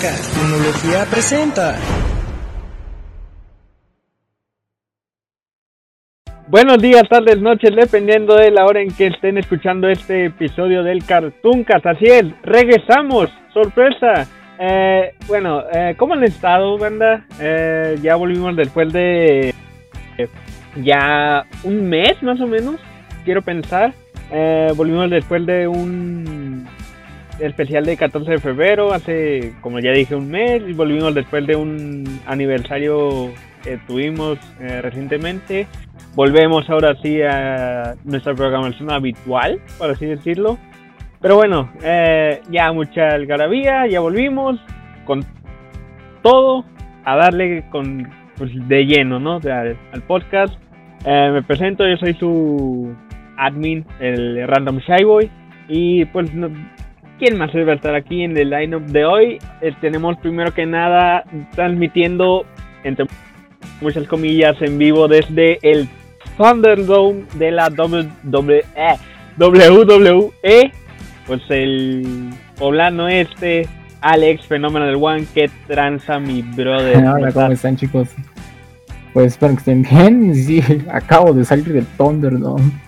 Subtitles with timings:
[0.00, 1.74] Cartunología presenta.
[6.48, 11.04] Buenos días, tardes, noches, dependiendo de la hora en que estén escuchando este episodio del
[11.04, 11.86] Cartooncast.
[11.86, 14.28] Así es, regresamos, sorpresa.
[14.58, 17.24] Eh, bueno, eh, ¿cómo han estado, banda?
[17.40, 19.54] Eh, ya volvimos después de
[20.18, 20.28] eh,
[20.82, 22.76] ya un mes más o menos,
[23.24, 23.94] quiero pensar.
[24.74, 26.45] Volvimos después de un
[27.40, 30.62] especial de 14 de febrero, hace, como ya dije, un mes.
[30.66, 33.30] Y volvimos después de un aniversario
[33.62, 35.66] que tuvimos eh, recientemente.
[36.14, 40.58] Volvemos ahora sí a nuestra programación habitual, por así decirlo.
[41.20, 44.58] Pero bueno, eh, ya mucha algarabía, ya volvimos
[45.04, 45.24] con
[46.22, 46.64] todo
[47.04, 49.36] a darle con pues, de lleno, ¿no?
[49.36, 50.54] Al, al podcast.
[51.04, 52.94] Eh, me presento, yo soy su
[53.36, 55.30] admin, el Random Shy Boy.
[55.68, 56.50] Y pues, no-
[57.18, 59.38] ¿quién más va a estar aquí en el lineup de hoy?
[59.60, 62.44] Eh, tenemos primero que nada transmitiendo,
[62.84, 63.06] entre
[63.80, 65.88] muchas comillas, en vivo desde el
[66.36, 68.64] Thunderdome de la WWE.
[69.38, 70.72] WWE.
[71.26, 73.66] Pues el poblano este,
[74.00, 76.96] Alex, fenómeno del One, que tranza mi brother.
[77.06, 78.08] Hola, ¿cómo están chicos?
[79.12, 80.34] Pues espero que estén bien.
[80.46, 82.85] Sí, acabo de salir del Thunderdome.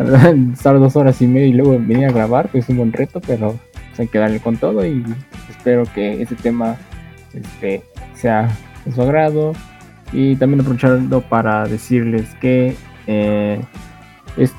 [0.52, 3.20] Estar dos horas y media y luego venir a grabar, pues es un buen reto,
[3.20, 5.04] pero pues, hay que darle con todo y
[5.48, 6.76] espero que ese tema
[7.34, 7.82] este,
[8.14, 8.48] sea
[8.84, 9.52] de su agrado.
[10.12, 12.74] Y también aprovechando para decirles que
[13.06, 13.60] eh,
[14.36, 14.54] es-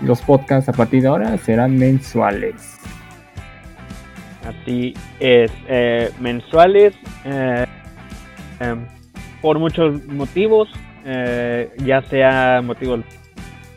[0.00, 2.78] los podcasts a partir de ahora serán mensuales.
[4.44, 7.66] Así es, eh, mensuales, eh,
[8.60, 8.86] em,
[9.42, 10.68] por muchos motivos,
[11.84, 13.00] ya sea motivos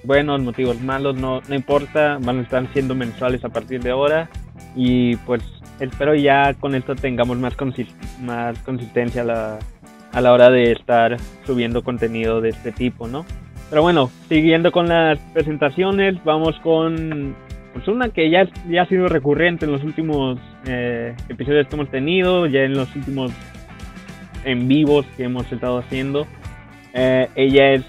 [0.03, 4.29] buenos, motivos malos, no, no importa, van a estar siendo mensuales a partir de ahora
[4.75, 5.41] y pues
[5.79, 9.59] espero ya con esto tengamos más, consis- más consistencia a la,
[10.11, 13.25] a la hora de estar subiendo contenido de este tipo, ¿no?
[13.69, 17.35] Pero bueno, siguiendo con las presentaciones, vamos con
[17.73, 21.89] pues una que ya, ya ha sido recurrente en los últimos eh, episodios que hemos
[21.89, 23.31] tenido, ya en los últimos
[24.43, 26.27] en vivos que hemos estado haciendo.
[26.93, 27.83] Eh, ella es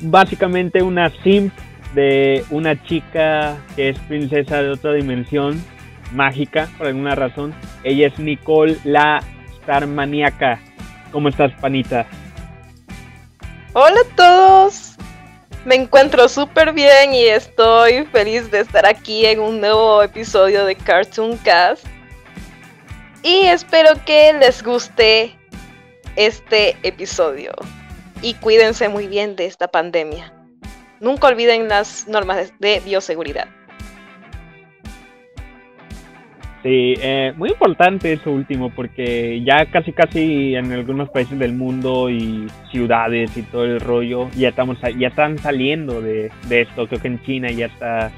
[0.00, 1.52] básicamente una simp
[1.94, 5.62] de una chica que es princesa de otra dimensión
[6.12, 7.54] mágica por alguna razón.
[7.84, 9.22] Ella es Nicole la
[9.60, 10.60] Star Maníaca.
[11.12, 12.06] ¿Cómo estás, panita?
[13.72, 14.96] Hola a todos.
[15.64, 20.74] Me encuentro súper bien y estoy feliz de estar aquí en un nuevo episodio de
[20.74, 21.86] Cartoon Cast.
[23.22, 25.36] Y espero que les guste
[26.16, 27.52] este episodio.
[28.22, 30.32] Y cuídense muy bien de esta pandemia.
[31.00, 33.48] Nunca olviden las normas de bioseguridad.
[36.62, 42.10] Sí, eh, muy importante eso último porque ya casi casi en algunos países del mundo
[42.10, 46.86] y ciudades y todo el rollo ya estamos ya están saliendo de, de esto.
[46.86, 48.12] Creo que en China ya está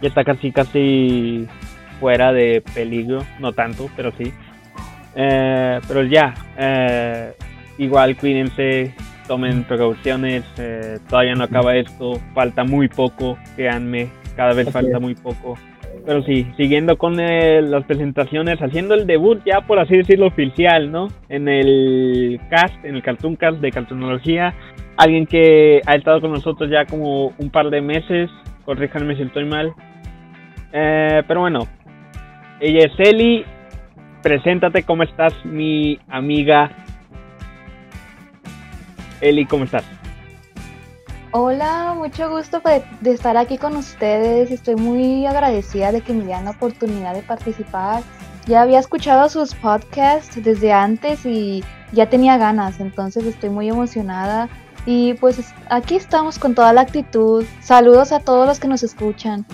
[0.00, 1.48] ya está casi casi
[1.98, 4.32] fuera de peligro, no tanto, pero sí.
[5.16, 7.32] Eh, pero ya, eh,
[7.78, 8.94] igual cuídense,
[9.26, 10.44] tomen precauciones.
[10.58, 15.00] eh, todavía no acaba esto, falta muy poco, créanme, cada vez Así falta es.
[15.00, 15.56] muy poco.
[16.04, 20.90] Pero sí, siguiendo con eh, las presentaciones, haciendo el debut ya por así decirlo oficial,
[20.90, 21.08] ¿no?
[21.28, 24.54] En el cast, en el Cartoon Cast de Cartoonología,
[24.96, 28.30] alguien que ha estado con nosotros ya como un par de meses,
[28.64, 29.72] corríjanme si estoy mal.
[30.72, 31.66] Eh, pero bueno,
[32.60, 33.44] ella es Eli,
[34.22, 36.70] preséntate, ¿cómo estás mi amiga?
[39.20, 39.84] Eli, ¿cómo estás?
[41.30, 44.50] Hola, mucho gusto de, de estar aquí con ustedes.
[44.50, 48.02] Estoy muy agradecida de que me dieran la oportunidad de participar.
[48.46, 51.62] Ya había escuchado sus podcasts desde antes y
[51.92, 54.48] ya tenía ganas, entonces estoy muy emocionada.
[54.86, 57.44] Y pues es- aquí estamos con toda la actitud.
[57.60, 59.44] Saludos a todos los que nos escuchan.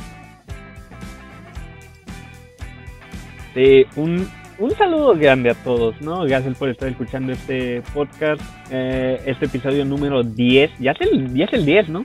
[3.54, 6.22] Sí, un, un saludo grande a todos, ¿no?
[6.24, 8.40] Gracias por estar escuchando este podcast,
[8.70, 10.70] eh, este episodio número 10.
[10.78, 12.04] Ya es el, ya es el 10, ¿no?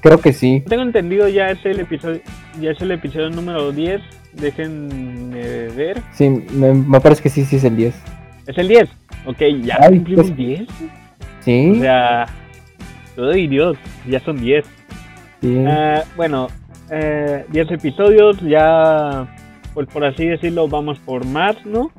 [0.00, 0.62] Creo que sí.
[0.66, 2.20] Tengo entendido ya es el episodio,
[2.60, 4.00] ya es el episodio número 10.
[4.32, 6.00] Dejen eh, ver.
[6.12, 7.94] Sí, me, me parece que sí, sí es el 10.
[8.46, 8.88] Es el 10.
[9.26, 10.68] Ok, ya Ay, cumplimos pues- 10.
[11.40, 12.26] Sí, O sea,
[13.32, 13.76] ay Dios,
[14.06, 14.64] ya son 10.
[15.40, 15.54] sí.
[15.66, 16.48] Eh, bueno,
[16.90, 19.26] eh, 10 episodios, ya,
[19.74, 21.90] pues por así decirlo, vamos por más, ¿no?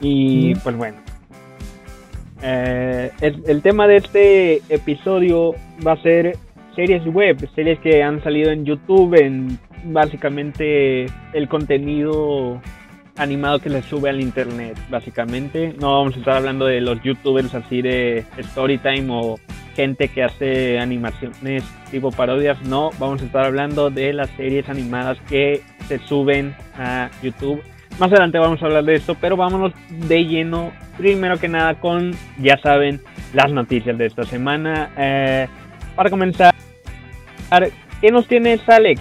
[0.00, 0.58] Y Mm.
[0.62, 0.96] pues bueno.
[2.42, 5.54] Eh, el, el tema de este episodio
[5.86, 6.36] va a ser
[6.74, 12.60] series web, series que han salido en YouTube, en básicamente el contenido
[13.16, 15.74] animado que se sube al internet, básicamente.
[15.78, 19.38] No vamos a estar hablando de los youtubers así de Storytime o
[19.74, 25.18] gente que hace animaciones tipo parodias, no, vamos a estar hablando de las series animadas
[25.28, 27.62] que se suben a YouTube.
[27.98, 32.12] Más adelante vamos a hablar de esto, pero vámonos de lleno, primero que nada, con,
[32.38, 33.00] ya saben,
[33.34, 34.90] las noticias de esta semana.
[34.96, 35.46] Eh,
[35.94, 36.54] para comenzar,
[38.00, 39.00] ¿qué nos tienes, Alex?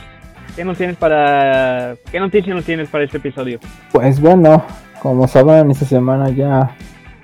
[0.56, 1.96] ¿Qué nos tienes para.
[2.12, 3.60] ¿Qué noticias nos tienes para este episodio?
[3.94, 4.66] Pues bueno,
[5.02, 6.76] como saben, esta semana ya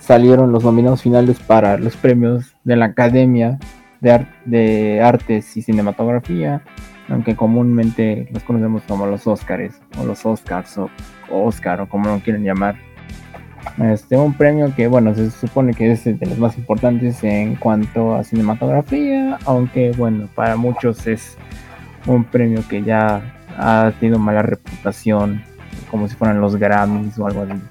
[0.08, 3.60] salieron los nominados finales para los premios de la Academia
[4.00, 6.62] de, de Artes y Cinematografía,
[7.10, 10.90] aunque comúnmente los conocemos como los Oscars o los Oscars o
[11.30, 12.78] Oscar o como lo quieren llamar.
[13.84, 18.16] Este, un premio que, bueno, se supone que es de los más importantes en cuanto
[18.16, 21.38] a cinematografía, aunque, bueno, para muchos es
[22.06, 23.22] un premio que ya
[23.58, 25.44] ha tenido mala reputación,
[25.92, 27.62] como si fueran los Grammys o algo así.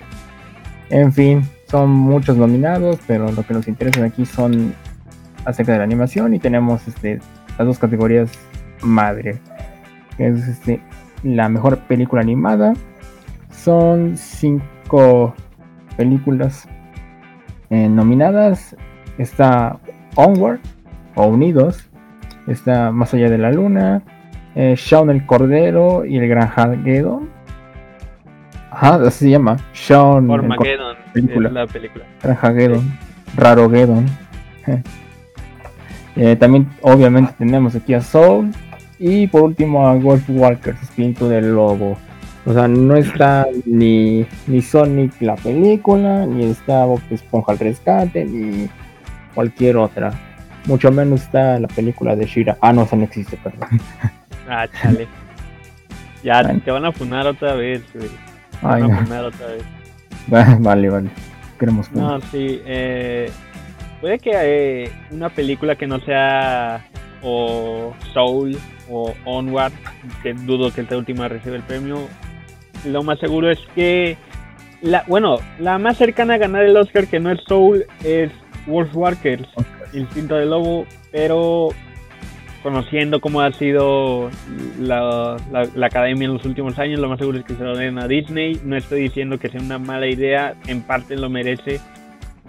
[0.91, 4.75] En fin, son muchos nominados, pero lo que nos interesa aquí son
[5.45, 7.21] acerca de la animación y tenemos este,
[7.59, 8.31] las dos categorías
[8.83, 9.39] madre,
[10.17, 10.81] que es este,
[11.23, 12.75] la mejor película animada.
[13.51, 15.35] Son cinco
[15.97, 16.69] películas
[17.71, 18.77] eh, nominadas.
[19.19, 19.79] Está
[20.15, 20.61] Onward
[21.15, 21.89] o Unidos,
[22.47, 24.03] está Más allá de la luna,
[24.55, 27.36] eh, Shaun el Cordero y el Gran Hagedon.
[28.77, 29.57] Ajá, así se llama.
[30.31, 31.51] Armageddon película.
[31.51, 32.05] la película.
[33.35, 34.07] Raro Gedon.
[36.19, 38.51] Eh, también, obviamente, tenemos aquí a Soul.
[38.99, 41.99] Y por último a Wolf Walkers, Espíritu del Lobo.
[42.47, 48.25] O sea, no está ni, ni Sonic la película, ni está Bob Esponja al rescate,
[48.25, 48.67] ni
[49.35, 50.11] cualquier otra.
[50.65, 52.57] Mucho menos está la película de Shira.
[52.63, 53.79] Ah, no, esa no existe, perdón.
[54.49, 55.07] Ah, chale.
[56.23, 58.09] Ya, te van a funar otra vez, güey.
[58.63, 59.65] A funar otra vez.
[60.61, 61.11] Vale, vale.
[61.59, 62.61] Queremos No, sí.
[62.67, 63.31] Eh,
[64.01, 66.85] puede que eh, una película que no sea
[67.23, 68.59] o Soul
[68.91, 69.73] o Onward,
[70.23, 72.09] que dudo que esta última reciba el premio,
[72.85, 74.17] lo más seguro es que
[74.83, 78.31] la, bueno, la más cercana a ganar el Oscar que no es Soul es
[78.67, 79.49] Wolfwalkers,
[79.93, 81.71] Instinto del Lobo, pero
[82.67, 84.29] conociendo cómo ha sido
[84.81, 85.37] la,
[85.81, 88.61] academia en los últimos años, lo más seguro es que se lo den a Disney.
[88.65, 91.79] No estoy diciendo que sea una mala idea, en parte lo merece.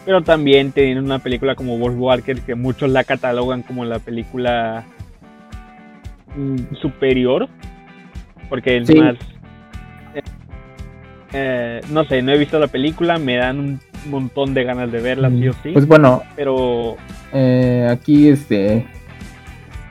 [0.05, 4.85] Pero también teniendo una película como Wolf Walker, que muchos la catalogan como la película
[6.35, 7.47] mm, superior,
[8.49, 9.17] porque es más.
[11.31, 13.79] Eh, no sé, no he visto la película, me dan un
[14.09, 15.69] montón de ganas de verla, sí o sí.
[15.73, 16.97] Pues bueno, pero
[17.33, 18.96] eh, aquí este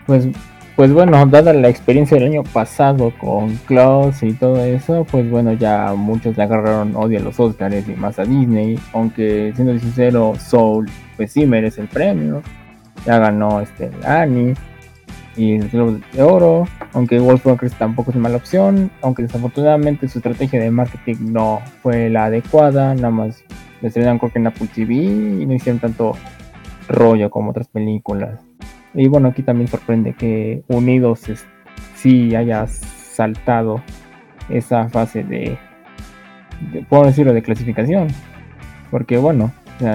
[0.07, 0.29] pues,
[0.77, 5.53] pues bueno, dada la experiencia del año pasado con Klaus y todo eso, pues bueno,
[5.55, 10.35] ya muchos le agarraron odio a los Oscars y más a Disney, aunque siendo sincero,
[10.39, 12.43] Soul, pues sí merece el premio,
[13.05, 14.55] ya ganó este Annie
[15.37, 20.61] y el Globo de Oro, aunque Wolfwalkers tampoco es mala opción, aunque desafortunadamente su estrategia
[20.61, 23.45] de marketing no fue la adecuada, nada más
[23.81, 26.17] le estrenaron creo que en Apple TV y no hicieron tanto
[26.89, 28.46] rollo como otras películas.
[28.97, 31.21] Y bueno, aquí también sorprende que Unidos
[31.95, 33.83] sí haya saltado
[34.49, 35.59] esa fase de,
[36.89, 38.09] puedo decirlo, de clasificación.
[38.91, 39.53] Porque bueno,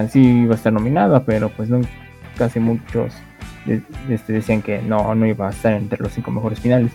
[0.08, 1.80] sí iba a estar nominada, pero pues no,
[2.38, 3.12] casi muchos
[4.08, 6.92] este, decían que no, no iba a estar entre los cinco mejores finales.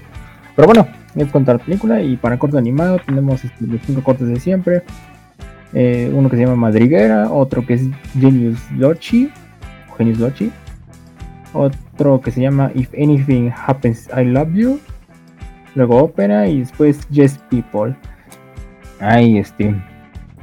[0.55, 4.27] Pero bueno, es contar la película y para corto animado tenemos este, los cinco cortes
[4.27, 4.83] de siempre.
[5.73, 7.81] Eh, uno que se llama Madriguera, otro que es
[8.17, 9.29] Genius Lochi,
[9.97, 10.51] Genius Lochi,
[11.53, 14.79] otro que se llama If Anything Happens I Love You,
[15.75, 17.95] luego ópera y después Yes People.
[18.99, 19.75] Hay este,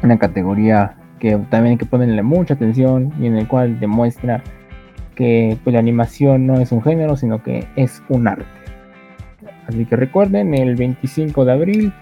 [0.02, 4.42] una categoría que también hay que ponerle mucha atención y en el cual demuestra
[5.14, 8.44] que pues, la animación no es un género, sino que es un arte.
[9.66, 11.92] Así que recuerden, el 25 de abril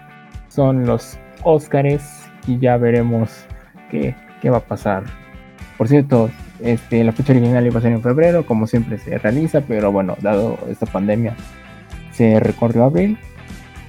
[0.49, 3.45] son los Oscars y ya veremos
[3.89, 5.03] qué, qué va a pasar.
[5.77, 6.29] Por cierto,
[6.63, 10.15] este, la fecha original iba a ser en febrero, como siempre se realiza, pero bueno,
[10.21, 11.35] dado esta pandemia,
[12.11, 13.17] se recorrió a abril.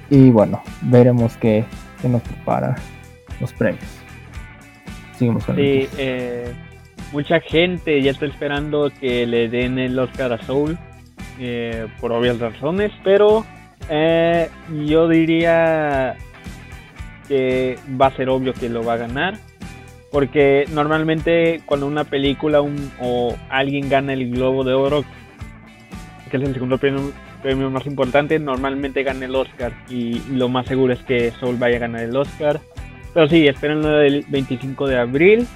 [0.09, 1.65] Y bueno, veremos qué,
[2.03, 2.75] nos prepara
[3.39, 3.85] los premios.
[5.17, 6.53] Seguimos con sí, eh,
[7.11, 10.77] mucha gente ya está esperando que le den el Oscar a Soul,
[11.39, 13.45] eh, por obvias razones, pero
[13.89, 14.49] eh,
[14.85, 16.17] yo diría
[17.27, 19.35] que va a ser obvio que lo va a ganar.
[20.15, 22.61] Porque normalmente cuando una película
[23.01, 25.03] o alguien gana el Globo de Oro,
[26.31, 27.11] que es el segundo premio,
[27.69, 29.73] más importantes, normalmente gana el Oscar.
[29.89, 32.61] Y lo más seguro es que Soul vaya a ganar el Oscar.
[33.13, 35.47] Pero sí, espérenlo el 25 de abril.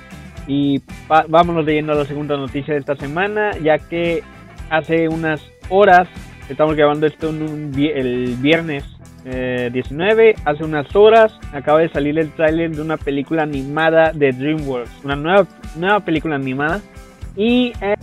[0.45, 0.81] Y
[1.29, 4.23] vámonos leyendo a la segunda noticia de esta semana, ya que
[4.69, 6.09] hace unas horas,
[6.49, 8.83] estamos grabando esto el viernes
[9.29, 14.31] 19, eh, hace unas horas acaba de salir el tráiler de una película animada de
[14.31, 16.81] DreamWorks, una nueva, nueva película animada.
[17.35, 17.95] Y eh,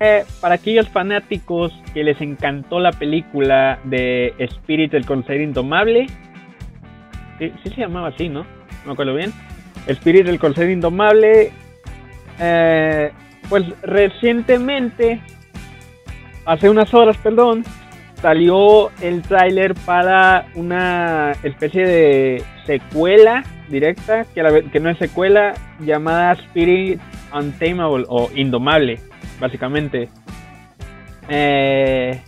[0.00, 6.06] eh, para aquellos fanáticos que les encantó la película de Spirit, el Consejo Indomable,
[7.38, 8.40] sí, sí, se llamaba así, ¿no?
[8.40, 9.32] No me acuerdo bien.
[9.86, 11.52] Spirit, el Consejo Indomable,
[13.48, 15.20] pues recientemente,
[16.44, 17.62] hace unas horas, perdón,
[18.26, 27.00] salió el tráiler para una especie de secuela directa, que, no es secuela, llamada Spirit
[27.32, 28.98] Untamable o Indomable,
[29.38, 30.08] básicamente.
[31.28, 32.20] Eh,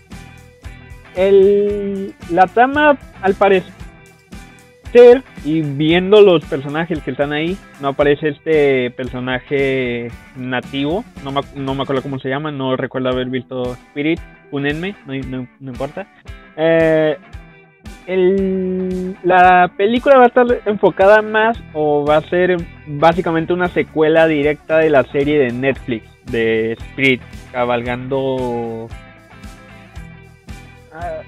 [1.16, 3.72] el, la trama, al parecer,
[5.44, 11.74] y viendo los personajes que están ahí, no aparece este personaje nativo, no me, no
[11.74, 16.06] me acuerdo cómo se llama, no recuerdo haber visto Spirit, únenme, no, importa.
[16.56, 17.16] Eh,
[19.24, 24.78] la película va a estar enfocada más o va a ser básicamente una secuela directa
[24.78, 27.20] de la serie de Netflix de Spirit,
[27.52, 28.88] cabalgando...
[30.92, 31.20] Ah,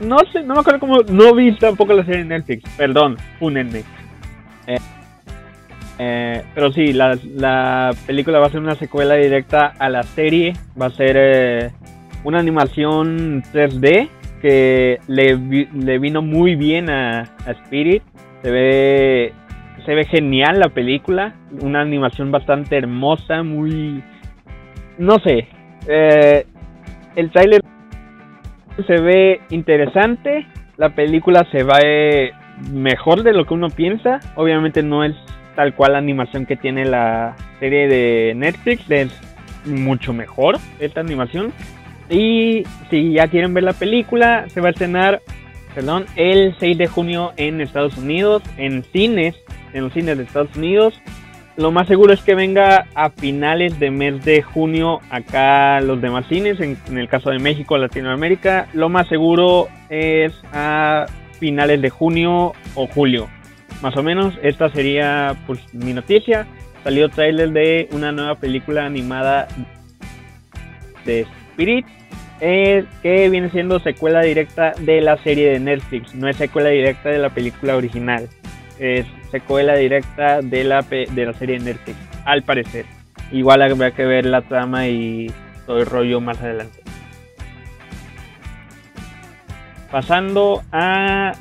[0.00, 1.02] no sé, no me acuerdo cómo.
[1.02, 3.84] No vi tampoco la serie de Netflix, perdón, únenme.
[4.66, 4.78] Eh,
[5.98, 10.54] eh, pero sí, la, película va a ser una secuela directa a la serie.
[10.80, 11.70] Va a ser eh,
[12.24, 14.08] una animación 3D
[14.42, 15.36] que le,
[15.98, 18.02] vino muy bien a, a, Spirit.
[18.42, 19.32] Se ve,
[19.86, 21.34] se ve genial la película.
[21.60, 24.02] Una animación bastante hermosa, muy.
[24.98, 25.48] No sé.
[25.86, 27.60] el trailer
[28.86, 32.32] se ve interesante, la película se ve
[32.72, 35.14] mejor de lo que uno piensa, obviamente no es
[35.54, 39.20] tal cual la animación que tiene la serie de Netflix, es
[39.64, 41.52] mucho mejor esta animación.
[42.10, 45.22] Y si ya quieren ver la película, se va a estrenar,
[45.74, 49.36] perdón, el 6 de junio en Estados Unidos, en cines,
[49.72, 51.00] en los cines de Estados Unidos.
[51.56, 56.26] Lo más seguro es que venga a finales de mes de junio acá los demás
[56.26, 58.66] cines, en, el caso de México, Latinoamérica.
[58.72, 61.06] Lo más seguro es a
[61.38, 63.28] finales de junio o julio.
[63.82, 66.46] Más o menos, esta sería pues, mi noticia.
[66.82, 69.46] Salió trailer de una nueva película animada
[71.04, 71.20] de
[71.52, 71.86] Spirit,
[72.40, 77.10] eh, que viene siendo secuela directa de la serie de Netflix, no es secuela directa
[77.10, 78.28] de la película original
[78.78, 82.86] es secuela directa de la, de la serie Netflix, al parecer.
[83.32, 85.30] Igual habrá que ver la trama y
[85.66, 86.80] todo el rollo más adelante.
[89.90, 91.32] Pasando a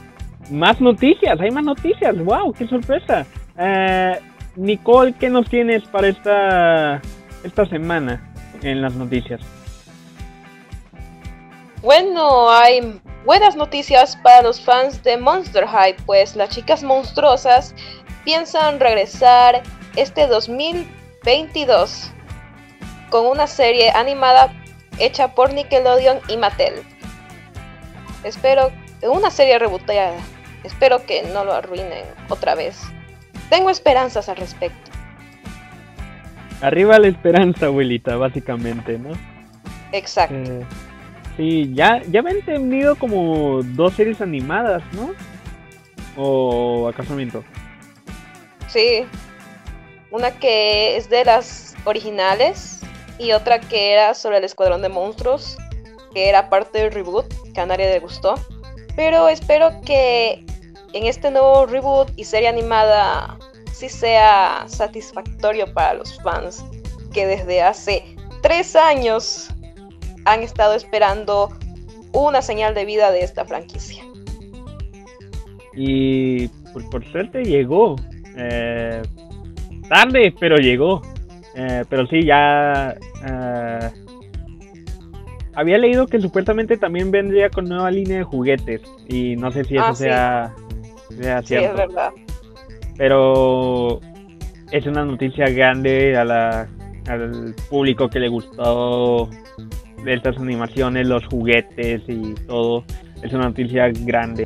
[0.52, 3.26] más noticias, hay más noticias, wow, qué sorpresa.
[3.58, 4.20] Eh,
[4.56, 7.02] Nicole, ¿qué nos tienes para esta,
[7.44, 9.42] esta semana en las noticias?
[11.84, 17.76] Bueno, hay buenas noticias para los fans de Monster High, pues las chicas monstruosas
[18.24, 19.62] piensan regresar
[19.98, 22.10] este 2022
[23.10, 24.54] con una serie animada
[24.98, 26.76] hecha por Nickelodeon y Mattel.
[28.24, 28.72] Espero,
[29.02, 30.16] una serie reboteada.
[30.64, 32.82] Espero que no lo arruinen otra vez.
[33.50, 34.90] Tengo esperanzas al respecto.
[36.62, 39.10] Arriba la esperanza, abuelita, básicamente, ¿no?
[39.92, 40.34] Exacto.
[40.34, 40.66] Eh,
[41.38, 45.14] Sí, ya, ya me han tenido como dos series animadas, ¿no?
[46.16, 47.44] ¿O acaso miento?
[48.68, 49.06] Sí.
[50.12, 52.82] Una que es de las originales
[53.18, 55.58] y otra que era sobre el Escuadrón de Monstruos,
[56.14, 58.36] que era parte del reboot, que a nadie le gustó.
[58.96, 60.46] Pero espero que
[60.94, 63.40] en este nuevo reboot y serie animada
[63.72, 66.64] sí sea satisfactorio para los fans
[67.12, 69.50] que desde hace tres años
[70.26, 71.50] han estado esperando
[72.12, 74.04] una señal de vida de esta franquicia.
[75.76, 77.96] Y pues, por suerte llegó.
[78.38, 79.02] Eh,
[79.90, 81.02] tarde, pero llegó.
[81.56, 82.96] Eh, pero sí, ya...
[83.26, 83.90] Eh,
[85.56, 88.82] había leído que supuestamente también vendría con nueva línea de juguetes.
[89.08, 90.56] Y no sé si eso ah, sea,
[91.10, 91.68] sea cierto.
[91.68, 92.12] Sí, es verdad.
[92.98, 94.00] Pero
[94.72, 96.68] es una noticia grande a la,
[97.08, 99.30] al público que le gustó
[100.06, 102.84] estas animaciones, los juguetes y todo,
[103.22, 104.46] es una noticia grande.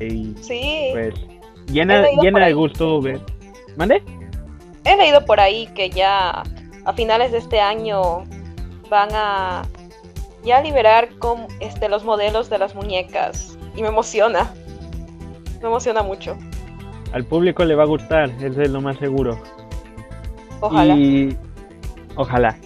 [0.00, 0.90] Y, sí.
[0.92, 1.14] Pues
[1.70, 3.20] llena, llena de gusto ver.
[3.76, 4.02] ¿Mande?
[4.84, 6.42] He leído por ahí que ya
[6.84, 8.24] a finales de este año
[8.88, 9.62] van a
[10.44, 13.58] ya liberar con este, los modelos de las muñecas.
[13.76, 14.52] Y me emociona.
[15.60, 16.36] Me emociona mucho.
[17.12, 19.38] Al público le va a gustar, eso es lo más seguro.
[20.60, 20.94] Ojalá.
[20.94, 21.36] Y
[22.16, 22.56] ojalá.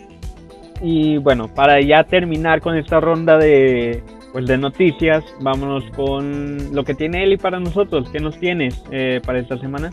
[0.83, 6.85] Y bueno, para ya terminar con esta ronda de pues de noticias, vámonos con lo
[6.85, 8.09] que tiene Eli para nosotros.
[8.11, 9.91] ¿Qué nos tienes eh, para esta semana?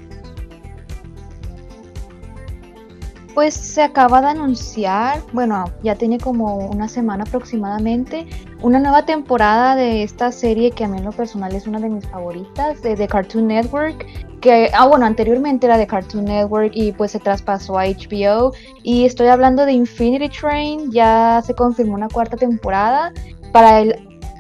[3.39, 8.27] Pues se acaba de anunciar, bueno, ya tiene como una semana aproximadamente,
[8.61, 11.87] una nueva temporada de esta serie que a mí en lo personal es una de
[11.87, 14.05] mis favoritas, de, Cartoon Network,
[14.41, 18.51] que, ah, bueno, anteriormente era de Cartoon Network y pues se traspasó a HBO.
[18.83, 23.13] Y estoy hablando de Infinity Train, ya se confirmó una cuarta temporada
[23.53, 23.95] para el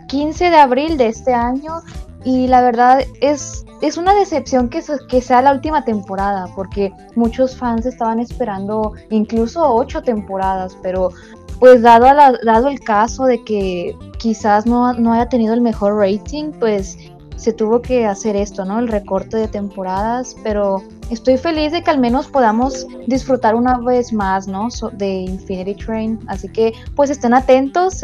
[0.09, 1.75] 15 de abril de este año.
[2.23, 7.55] Y la verdad es, es una decepción que, que sea la última temporada, porque muchos
[7.55, 11.11] fans estaban esperando incluso ocho temporadas, pero
[11.59, 12.07] pues dado,
[12.43, 16.97] dado el caso de que quizás no, no haya tenido el mejor rating, pues
[17.39, 18.79] se tuvo que hacer esto, ¿no?
[18.79, 24.11] El recorte de temporadas, pero estoy feliz de que al menos podamos disfrutar una vez
[24.11, 24.67] más, ¿no?
[24.91, 26.19] de Infinity Train.
[26.27, 28.03] Así que pues estén atentos,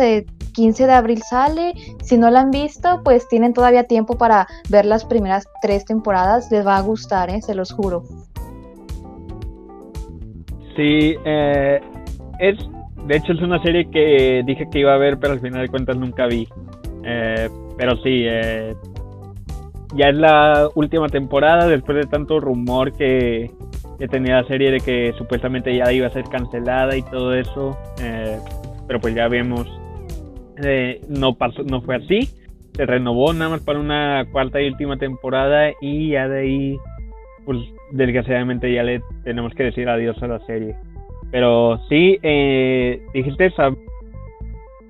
[0.55, 1.73] 15 eh, de abril sale.
[2.03, 6.51] Si no la han visto, pues tienen todavía tiempo para ver las primeras tres temporadas.
[6.51, 7.41] Les va a gustar, ¿eh?
[7.41, 8.03] Se los juro.
[10.75, 11.79] Sí, eh,
[12.39, 12.57] es,
[13.07, 15.69] de hecho es una serie que dije que iba a ver, pero al final de
[15.69, 16.47] cuentas nunca vi.
[17.03, 18.75] Eh, pero sí, eh,
[19.95, 23.51] ya es la última temporada después de tanto rumor que,
[24.09, 27.77] tenía la serie de que supuestamente ya iba a ser cancelada y todo eso.
[28.01, 28.37] Eh,
[28.87, 29.67] pero pues ya vemos,
[30.63, 32.29] eh, no, pasó, no fue así.
[32.73, 36.77] Se renovó nada más para una cuarta y última temporada y ya de ahí,
[37.45, 37.59] pues
[37.91, 40.75] desgraciadamente ya le tenemos que decir adiós a la serie.
[41.31, 43.53] Pero sí, eh, dijiste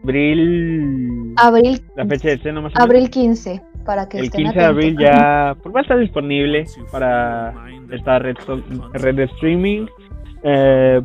[0.04, 1.34] abril...
[1.38, 1.82] Abril.
[1.96, 5.74] La fecha de estreno más Abril 15 para que el 15 de abril ya pues,
[5.74, 7.54] va a estar disponible para
[7.92, 8.36] esta red,
[8.94, 9.86] red de streaming.
[10.44, 11.01] Eh,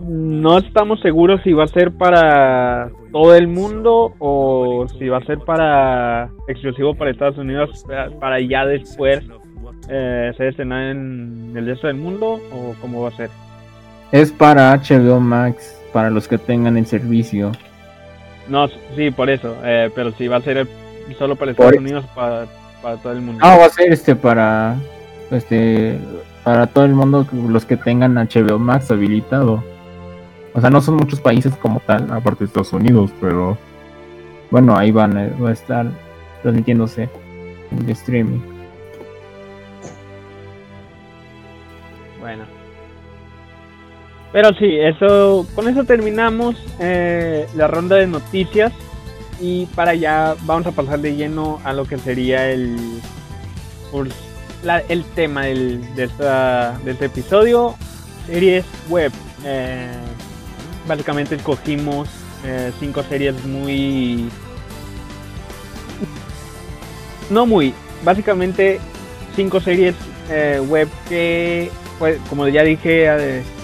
[0.00, 5.24] no estamos seguros si va a ser para todo el mundo o si va a
[5.24, 7.84] ser para exclusivo para Estados Unidos
[8.20, 9.24] para ya después
[9.88, 13.30] eh, ser estrenada en el resto del mundo o cómo va a ser.
[14.12, 17.52] Es para HBO Max para los que tengan el servicio.
[18.48, 20.66] No, sí, por eso, eh, pero si va a ser
[21.18, 22.46] solo para Estados Unidos para,
[22.82, 23.40] para todo el mundo.
[23.42, 24.76] Ah, va a ser este para
[25.30, 25.98] este
[26.44, 29.62] para todo el mundo los que tengan HBO Max habilitado.
[30.58, 33.56] O sea, no son muchos países como tal, aparte de Estados Unidos, pero
[34.50, 35.86] bueno, ahí van eh, a estar
[36.42, 37.08] transmitiéndose
[37.70, 38.40] en streaming.
[42.18, 42.42] Bueno.
[44.32, 48.72] Pero sí, eso con eso terminamos eh, la ronda de noticias.
[49.40, 52.76] Y para allá vamos a pasar de lleno a lo que sería el,
[53.92, 54.12] pues,
[54.88, 56.10] el tema del, de,
[56.84, 57.76] este episodio,
[58.26, 59.12] series web.
[59.44, 60.07] Eh,
[60.88, 62.08] básicamente escogimos
[62.44, 64.28] eh, cinco series muy...
[67.30, 67.74] No muy,
[68.04, 68.80] básicamente
[69.36, 69.94] cinco series
[70.30, 73.06] eh, web que, pues, como ya dije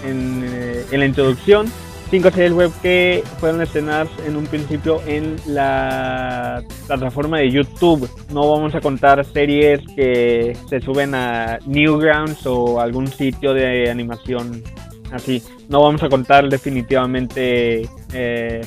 [0.05, 0.45] en,
[0.91, 1.73] en la introducción,
[2.11, 8.09] cinco series web que fueron estrenadas en un principio en la plataforma de YouTube.
[8.31, 14.63] No vamos a contar series que se suben a Newgrounds o algún sitio de animación
[15.11, 15.43] así.
[15.69, 18.61] No vamos a contar definitivamente eh,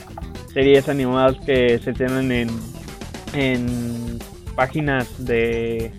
[0.54, 2.50] series animadas que se tienen en,
[3.34, 4.20] en
[4.56, 5.92] páginas de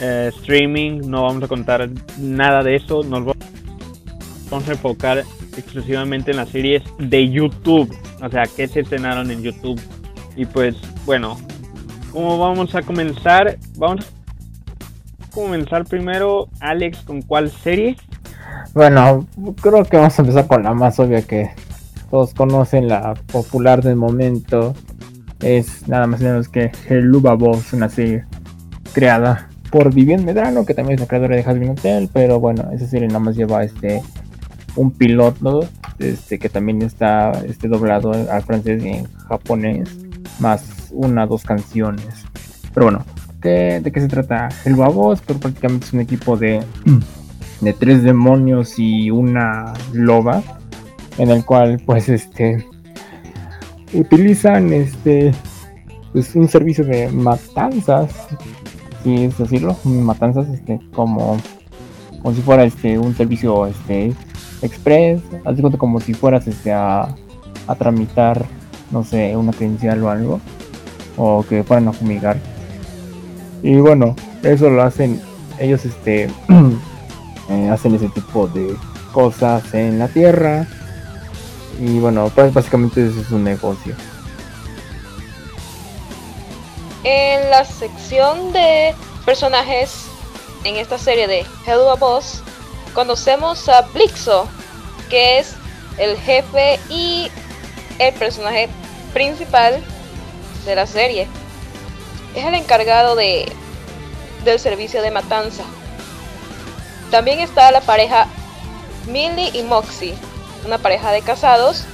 [0.00, 1.00] eh, streaming.
[1.06, 3.02] No vamos a contar nada de eso.
[3.02, 3.24] Nos
[4.50, 5.24] vamos a enfocar
[5.56, 7.92] exclusivamente en las series de YouTube.
[8.22, 9.80] O sea, que se estrenaron en YouTube.
[10.36, 11.38] Y pues, bueno,
[12.12, 13.58] ¿cómo vamos a comenzar?
[13.76, 17.96] Vamos a comenzar primero, Alex, ¿con cuál serie?
[18.74, 19.26] Bueno,
[19.60, 21.50] creo que vamos a empezar con la más obvia que
[22.10, 24.74] todos conocen, la popular del momento.
[25.40, 28.24] Es nada más y menos que Luba Boss, una serie
[28.92, 32.86] creada por Vivian Medrano, que también es la creadora de Hasbin Hotel, pero bueno, esa
[32.86, 34.02] serie nada más lleva este
[34.76, 35.66] un piloto
[35.98, 39.88] este, que también está este, doblado al francés y en japonés,
[40.38, 42.24] más una dos canciones.
[42.74, 43.04] Pero bueno,
[43.40, 44.48] ¿de qué se trata?
[44.64, 46.62] El Babos, pero prácticamente es un equipo de,
[47.62, 50.42] de tres demonios y una loba,
[51.16, 52.66] en el cual pues este
[53.94, 55.32] utilizan este
[56.12, 58.10] pues un servicio de matanzas,
[59.02, 61.38] si es decirlo, matanzas este como
[62.20, 64.12] como si fuera este un servicio este
[64.60, 67.14] express, así como si fueras este, a,
[67.66, 68.46] a tramitar
[68.92, 70.40] no sé, una credencial o algo,
[71.16, 72.36] o que fueran a fumigar.
[73.62, 75.20] Y bueno, eso lo hacen
[75.58, 76.28] ellos, este,
[77.52, 78.76] eh, hacen ese tipo de
[79.12, 80.66] cosas en la Tierra.
[81.78, 83.94] Y bueno, pues básicamente ese es un negocio.
[87.04, 90.06] En la sección de personajes
[90.64, 92.42] en esta serie de Hello a Boss,
[92.94, 94.46] conocemos a Blixo,
[95.10, 95.54] que es
[95.98, 97.30] el jefe y
[97.98, 98.68] el personaje
[99.12, 99.82] principal
[100.64, 101.26] de la serie.
[102.34, 103.52] Es el encargado de
[104.44, 105.64] del servicio de matanza.
[107.12, 108.26] También está la pareja
[109.06, 110.14] Millie y Moxie,
[110.64, 111.84] una pareja de casados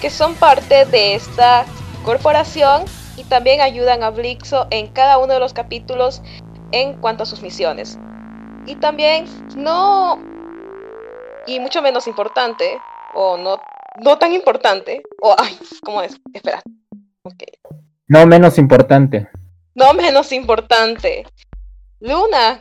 [0.00, 1.66] que son parte de esta
[2.06, 2.86] corporación
[3.18, 6.22] y también ayudan a Blixo en cada uno de los capítulos
[6.70, 7.98] en cuanto a sus misiones.
[8.64, 9.26] Y también
[9.58, 10.18] no
[11.46, 12.78] y mucho menos importante
[13.12, 13.60] o no
[14.02, 16.18] no tan importante o ay, ¿cómo es?
[16.32, 16.62] Espera.
[18.08, 19.28] No menos importante.
[19.74, 21.26] No menos importante.
[22.00, 22.58] Luna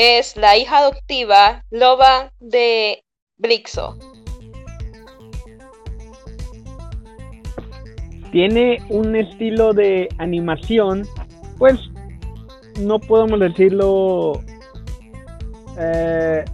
[0.00, 3.02] es la hija adoptiva loba de
[3.36, 3.98] Blixo.
[8.30, 11.04] Tiene un estilo de animación,
[11.58, 11.74] pues
[12.80, 14.40] no podemos decirlo.
[15.80, 16.44] Eh,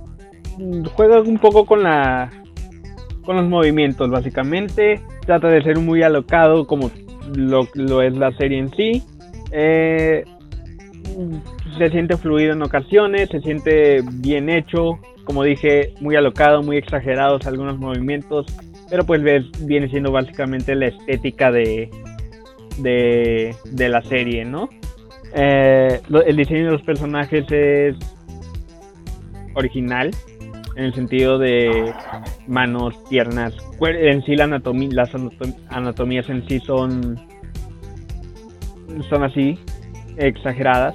[0.97, 2.33] juega un poco con la
[3.27, 5.03] con los movimientos, básicamente.
[5.27, 6.91] Trata de ser muy alocado, como
[7.35, 9.03] lo, lo es la serie en sí.
[9.51, 10.25] Eh,
[11.79, 17.47] se siente fluido en ocasiones, se siente bien hecho, como dije, muy alocado, muy exagerados
[17.47, 18.47] algunos movimientos,
[18.91, 19.23] pero pues
[19.61, 21.91] viene siendo básicamente la estética de,
[22.79, 24.69] de, la serie, ¿no?
[25.35, 27.97] Eh, el diseño de los personajes es
[29.55, 30.11] original,
[30.77, 31.93] en el sentido de
[32.47, 35.11] manos, piernas, en sí la anatomía, las
[35.69, 37.21] anatomías en sí son,
[39.09, 39.59] son así,
[40.17, 40.95] exageradas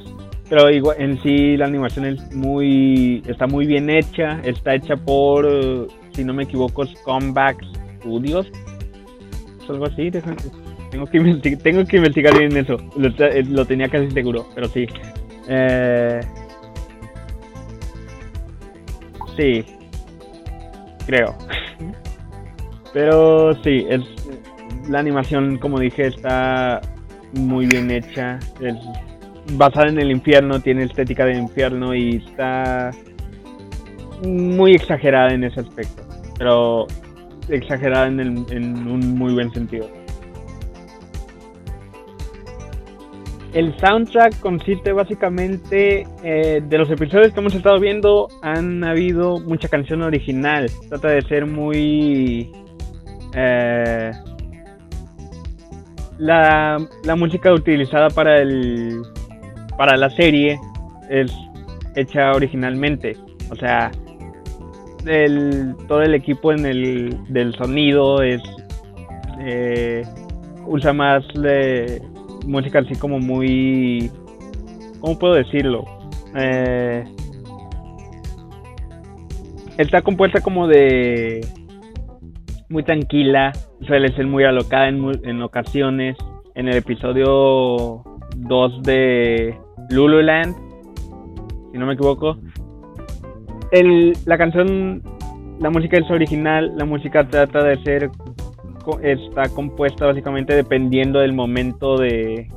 [0.50, 5.48] pero igual, en sí la animación es muy, está muy bien hecha, está hecha por,
[5.50, 7.58] eh, si no me equivoco, Scumbag
[8.00, 8.52] Studios,
[9.70, 10.10] algo así,
[10.92, 14.88] tengo que, investigar, tengo que investigar bien eso, eh, lo, tenía casi seguro, pero sí.
[15.48, 16.20] Eh,
[19.38, 19.64] sí,
[21.06, 21.36] creo.
[22.94, 24.02] Pero sí, es,
[24.90, 26.82] la animación, como dije, está
[27.34, 28.40] muy bien hecha.
[28.60, 28.76] Es,
[29.52, 32.92] basada en el infierno, tiene estética de infierno y está
[34.26, 36.04] muy exagerada en ese aspecto,
[36.38, 36.88] pero
[37.48, 38.20] exagerada en,
[38.88, 39.90] un muy buen sentido.
[43.54, 49.68] El soundtrack consiste básicamente eh, de los episodios que hemos estado viendo, han habido mucha
[49.68, 50.70] canción original.
[50.88, 52.52] Trata de ser muy...
[53.34, 54.12] Eh,
[56.20, 59.02] la, la música utilizada para el,
[59.80, 60.60] para la serie
[61.10, 61.34] es
[61.96, 63.16] hecha originalmente.
[63.50, 63.90] O sea,
[65.06, 68.42] el, todo el equipo en el, del sonido es
[69.40, 70.04] eh,
[70.66, 72.02] usa más de
[72.46, 74.12] música así como muy
[75.00, 75.86] ¿cómo puedo decirlo?
[76.36, 77.06] Eh,
[79.78, 81.40] está compuesta como de
[82.68, 83.54] muy tranquila,
[83.88, 86.18] suele ser muy alocada en, en ocasiones.
[86.54, 88.04] En el episodio
[88.36, 89.58] 2 de
[89.90, 90.56] Lululand,
[91.72, 92.38] si no me equivoco.
[94.26, 95.04] La canción,
[95.60, 98.10] la música es original, la música trata de ser,
[99.04, 102.48] está compuesta básicamente dependiendo del momento de,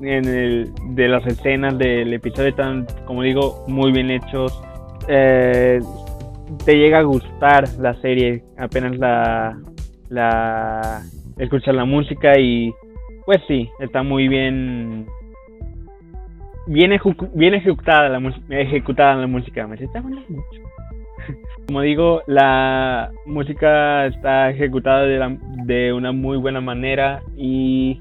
[0.00, 4.60] en el, de las escenas del episodio, están, como digo, muy bien hechos.
[5.08, 5.80] Eh,
[6.64, 9.58] te llega a gustar la serie apenas la,
[10.08, 11.02] la
[11.38, 12.72] escuchar la música y
[13.26, 15.06] pues sí, está muy bien
[16.68, 20.22] bien, ejecutada la ejecutada la música, me está mucho.
[21.66, 28.00] Como digo, la música está ejecutada de, de una muy buena manera y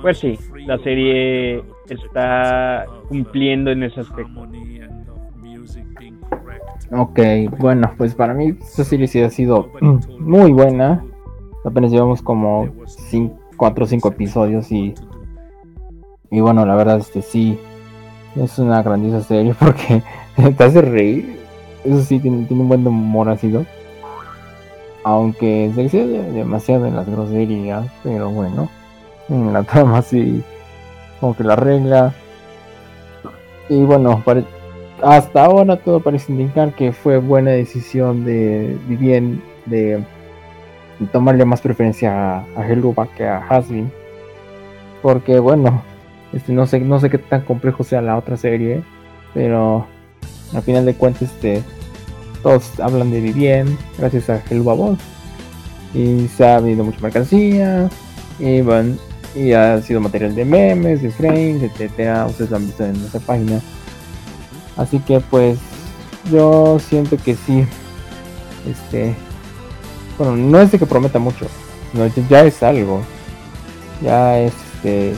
[0.00, 4.46] pues sí, la serie está cumpliendo en ese aspecto.
[6.90, 7.20] Ok,
[7.58, 9.70] bueno, pues para mí esta serie sí ha sido
[10.18, 11.04] muy buena.
[11.64, 12.68] Apenas llevamos como
[13.56, 14.94] 4 o 5 episodios y
[16.30, 17.58] y bueno, la verdad, este sí,
[18.36, 20.02] es una grandiosa serie porque
[20.56, 21.38] te hace reír.
[21.84, 23.64] Eso sí, tiene, un buen humor ácido.
[25.04, 28.68] Aunque se excede demasiado en las groserías, pero bueno,
[29.28, 30.42] en la trama sí,
[31.20, 32.12] como que la regla.
[33.70, 34.22] Y bueno,
[35.02, 40.02] hasta ahora todo parece indicar que fue buena decisión de Vivien de
[41.12, 43.90] tomarle más preferencia a, a Helluva que a Hasbin.
[45.00, 45.82] Porque bueno,
[46.32, 48.82] este, no sé, no sé qué tan complejo sea la otra serie,
[49.34, 49.86] pero
[50.54, 51.62] al final de cuentas, este,
[52.42, 54.98] todos hablan de Vivien gracias a Helluva Boss.
[55.94, 57.88] Y se ha vendido mucha mercancía.
[58.38, 58.96] Y bueno,
[59.34, 62.26] y ha sido material de memes, de frames, etcétera.
[62.26, 63.60] Ustedes lo han visto en nuestra página.
[64.76, 65.58] Así que pues
[66.30, 67.64] yo siento que sí.
[68.68, 69.14] Este.
[70.18, 71.46] Bueno, no es de que prometa mucho.
[71.94, 73.00] No, ya es algo.
[74.02, 75.14] Ya es este.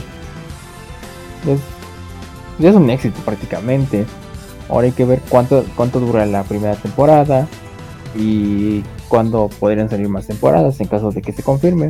[1.45, 1.59] Ya es,
[2.59, 4.05] es un éxito prácticamente.
[4.69, 7.47] Ahora hay que ver cuánto, cuánto dura la primera temporada.
[8.15, 11.89] Y cuándo podrían salir más temporadas en caso de que se confirme.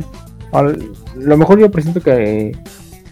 [1.14, 2.52] Lo mejor yo presento que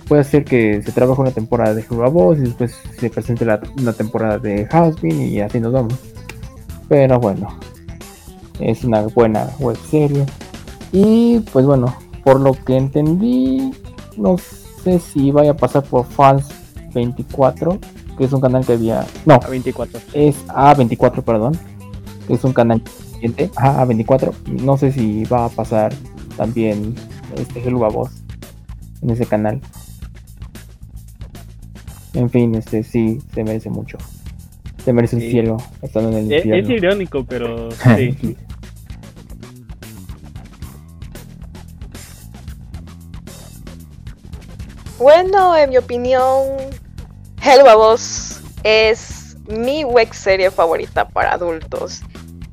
[0.09, 3.61] puede ser que se trabaje una temporada de Hero Boss y después se presente la,
[3.79, 5.95] una temporada de Housebin y así nos vamos.
[6.89, 7.57] Pero bueno,
[8.59, 10.27] es una buena web serie.
[10.91, 13.71] Y pues bueno, por lo que entendí,
[14.17, 14.60] no sé
[15.01, 16.49] si vaya a pasar por Fans
[16.95, 17.79] 24,
[18.19, 19.07] que es un canal que había.
[19.27, 20.01] No, A 24.
[20.15, 21.59] es A24, perdón.
[22.27, 22.83] que Es un canal.
[23.57, 24.33] Ajá, A24.
[24.63, 25.93] No sé si va a pasar
[26.37, 26.95] también
[27.37, 28.11] este Helluva Boss
[29.03, 29.61] en ese canal.
[32.15, 33.99] En fin, este sí, se merece mucho.
[34.85, 36.75] Se merece el cielo estando en el Es, es infierno.
[36.75, 38.37] irónico, pero sí.
[45.01, 46.59] Bueno, en mi opinión,
[47.43, 52.03] Helva Boss es mi web serie favorita para adultos.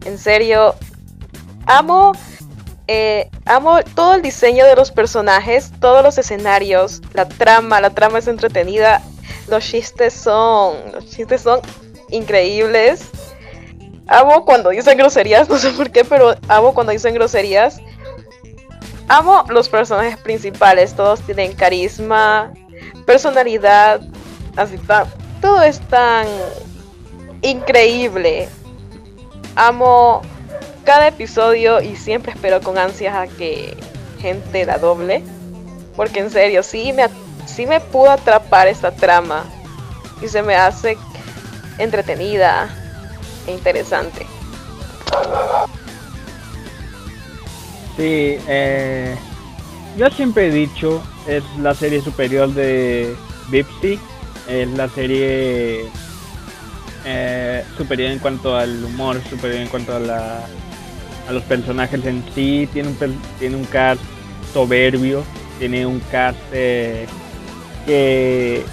[0.06, 0.74] En serio,
[1.66, 2.14] amo,
[2.88, 8.20] eh, amo todo el diseño de los personajes, todos los escenarios, la trama, la trama
[8.20, 9.02] es entretenida,
[9.50, 11.60] los chistes son, los chistes son
[12.12, 13.10] increíbles.
[14.08, 17.82] Amo cuando dicen groserías, no sé por qué, pero amo cuando dicen groserías.
[19.10, 22.52] Amo los personajes principales, todos tienen carisma,
[23.06, 24.02] personalidad,
[24.58, 25.08] así ta-
[25.42, 26.28] todo es tan
[27.42, 28.50] increíble.
[29.56, 30.22] Amo
[30.84, 33.78] cada episodio y siempre espero con ansias a que
[34.20, 35.24] gente la doble,
[35.96, 37.08] porque en serio sí me
[37.46, 39.46] sí me pudo atrapar esta trama
[40.22, 40.98] y se me hace
[41.78, 42.70] entretenida
[43.48, 44.26] e interesante.
[47.98, 49.16] Sí, eh,
[49.98, 53.16] yo siempre he dicho, es la serie superior de
[53.50, 53.98] Bipsy,
[54.48, 55.86] es la serie
[57.06, 60.42] eh, superior en cuanto al humor, superior en cuanto a,
[61.32, 64.02] los personajes en sí, tiene un, tiene un cast
[64.54, 65.24] soberbio,
[65.58, 67.08] tiene un cast eh,
[67.88, 68.64] que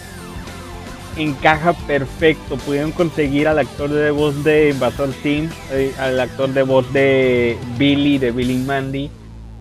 [1.16, 2.56] encaja perfecto.
[2.64, 7.56] Pudieron conseguir al actor de voz de Invasor Sim, eh, al actor de voz de
[7.78, 9.10] Billy, de Billy Mandy,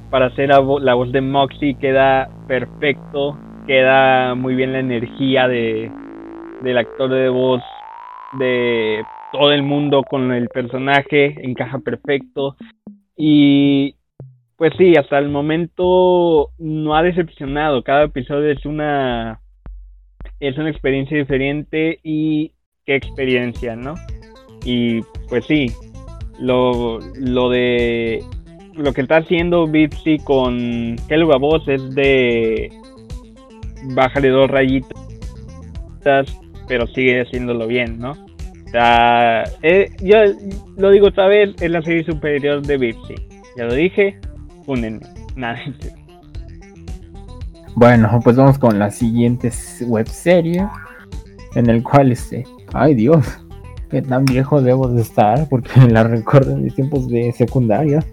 [0.10, 1.78] para hacer la, la voz de Moxie.
[1.80, 3.38] Queda perfecto,
[3.68, 5.92] queda muy bien la energía de,
[6.62, 7.62] del actor de voz
[8.40, 12.56] de todo el mundo con el personaje, encaja perfecto.
[13.16, 13.96] Y
[14.58, 17.84] pues sí, hasta el momento no ha decepcionado.
[17.84, 19.40] Cada episodio es una
[20.48, 22.52] es una experiencia diferente y
[22.86, 23.96] qué experiencia, ¿no?
[24.66, 25.72] Y pues sí,
[26.40, 28.22] lo, lo de
[28.76, 32.70] lo que está haciendo Bipsy con Helga Boss es de
[33.96, 34.90] bájale dos rayitas,
[36.68, 38.12] pero sigue haciéndolo bien, ¿no?
[38.12, 40.18] O sea, eh, yo
[40.78, 43.16] lo digo otra vez, es la serie superior de Bipsy.
[43.56, 44.20] Ya lo dije,
[44.66, 45.02] únenme.
[45.36, 45.62] Nada.
[47.76, 49.52] Bueno, pues vamos con la siguiente
[49.88, 50.68] web serie.
[51.56, 52.46] En el cual este.
[52.74, 53.26] Ay Dios.
[53.90, 55.48] Qué tan viejo debo de estar.
[55.50, 58.04] Porque la recuerdo en mis tiempos de secundaria.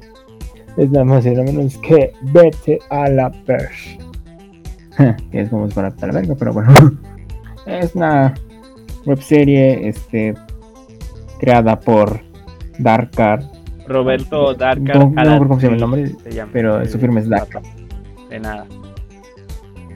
[0.77, 3.99] Es nada más y nada menos que Vete a la Persh.
[5.31, 6.73] que es como si fuera a la verga, pero bueno.
[7.67, 8.35] es una
[9.05, 10.35] web serie este,
[11.39, 12.21] creada por
[12.79, 13.43] Darkar.
[13.87, 16.51] Roberto Darkar No, no me cómo se llama el nombre, se llama.
[16.53, 17.63] pero su firma es Darkar.
[18.29, 18.67] De nada.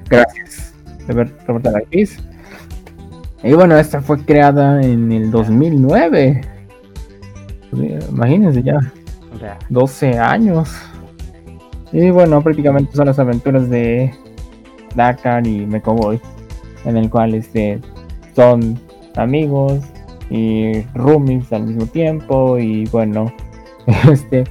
[0.08, 0.74] Gracias,
[1.08, 2.18] Robert- Roberta Garcís.
[3.42, 6.40] Y bueno, esta fue creada en el 2009.
[7.70, 8.78] Pues, Imagínense ya,
[9.34, 10.70] O sea, 12 años.
[11.92, 14.12] Y bueno, prácticamente son las aventuras de
[14.94, 16.20] Dakar y Mekoboy,
[16.84, 17.80] en el cual este,
[18.34, 18.80] son
[19.16, 19.80] amigos
[20.30, 22.58] y roomies al mismo tiempo.
[22.58, 23.32] Y bueno,
[24.10, 24.44] este,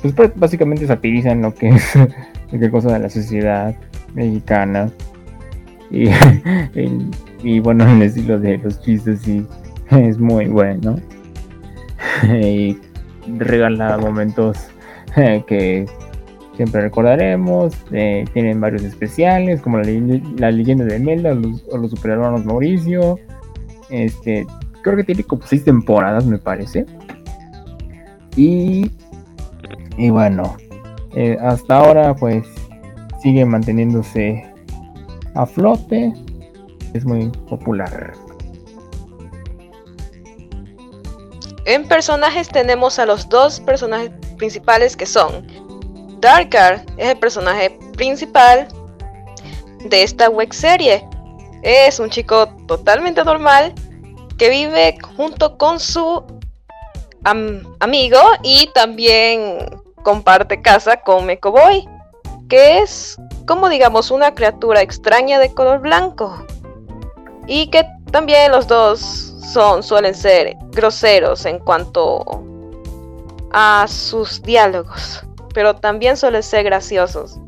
[0.00, 1.92] pues básicamente satirizan lo que es
[2.48, 3.74] cualquier cosa de la sociedad
[4.16, 4.90] mexicana.
[5.90, 6.08] Y,
[6.74, 7.10] el-
[7.42, 9.46] y bueno, el estilo de los chistes sí
[9.90, 10.96] es muy bueno.
[12.24, 12.76] y
[13.38, 14.58] regala momentos
[15.46, 15.86] que
[16.56, 17.74] siempre recordaremos.
[17.92, 19.84] Eh, tienen varios especiales, como la,
[20.38, 21.32] la leyenda de Melda
[21.70, 23.18] o los, superhermanos Mauricio.
[23.90, 24.44] Este,
[24.82, 26.86] creo que tiene como seis temporadas, me parece.
[28.34, 28.90] Y,
[29.96, 30.56] y bueno,
[31.14, 32.46] eh, hasta ahora pues
[33.26, 34.46] sigue manteniéndose
[35.34, 36.12] a flote.
[36.94, 38.12] Es muy popular.
[41.64, 45.44] En personajes tenemos a los dos personajes principales que son
[46.20, 48.68] Darkar, es el personaje principal
[49.90, 51.04] de esta web serie.
[51.62, 53.74] Es un chico totalmente normal
[54.38, 56.22] que vive junto con su
[57.24, 59.58] amigo y también
[60.04, 61.88] comparte casa con Mekoboy,
[62.48, 66.44] que es como digamos una criatura extraña de color blanco
[67.46, 69.00] y que también los dos
[69.52, 72.24] son, suelen ser groseros en cuanto
[73.52, 77.38] a sus diálogos, pero también suelen ser graciosos.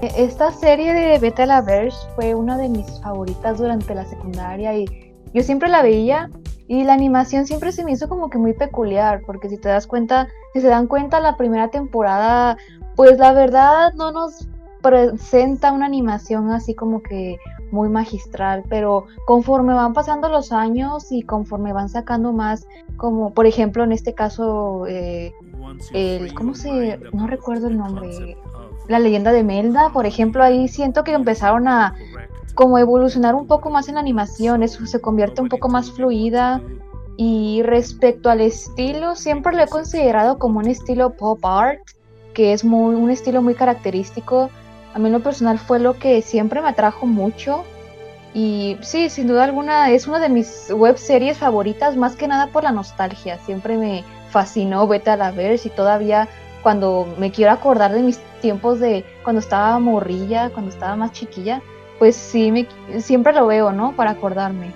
[0.00, 5.14] Esta serie de Beta la Verge fue una de mis favoritas durante la secundaria y
[5.32, 6.28] yo siempre la veía
[6.72, 9.86] y la animación siempre se me hizo como que muy peculiar, porque si te das
[9.86, 12.56] cuenta, si se dan cuenta, la primera temporada,
[12.96, 14.48] pues la verdad no nos
[14.80, 17.36] presenta una animación así como que
[17.72, 23.44] muy magistral, pero conforme van pasando los años y conforme van sacando más, como por
[23.44, 25.34] ejemplo en este caso, eh,
[25.92, 26.98] el, ¿cómo se?
[27.12, 28.38] No recuerdo el nombre.
[28.88, 31.94] La leyenda de Melda, por ejemplo, ahí siento que empezaron a
[32.54, 36.60] como evolucionar un poco más en la animación, eso se convierte un poco más fluida.
[37.16, 41.80] Y respecto al estilo, siempre lo he considerado como un estilo pop art,
[42.34, 44.50] que es muy, un estilo muy característico
[44.94, 47.64] a mí en lo personal fue lo que siempre me atrajo mucho.
[48.34, 52.48] Y sí, sin duda alguna es una de mis web series favoritas, más que nada
[52.48, 53.38] por la nostalgia.
[53.38, 56.28] Siempre me fascinó Beta a la Verge y todavía
[56.62, 61.60] cuando me quiero acordar de mis tiempos de cuando estaba morrilla, cuando estaba más chiquilla,
[62.02, 62.66] pues sí, me,
[62.98, 63.92] siempre lo veo, ¿no?
[63.94, 64.72] Para acordarme.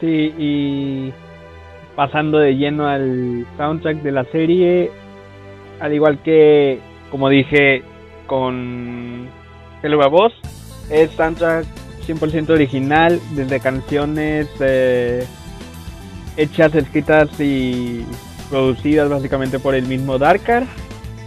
[0.00, 1.12] Sí, y
[1.94, 4.90] pasando de lleno al soundtrack de la serie,
[5.80, 7.82] al igual que, como dije,
[8.26, 9.28] con
[9.82, 10.32] Hello Voz.
[10.88, 11.66] Es soundtrack
[12.06, 15.26] 100% original, desde canciones eh,
[16.38, 18.06] hechas, escritas y
[18.48, 20.64] producidas básicamente por el mismo Darkar.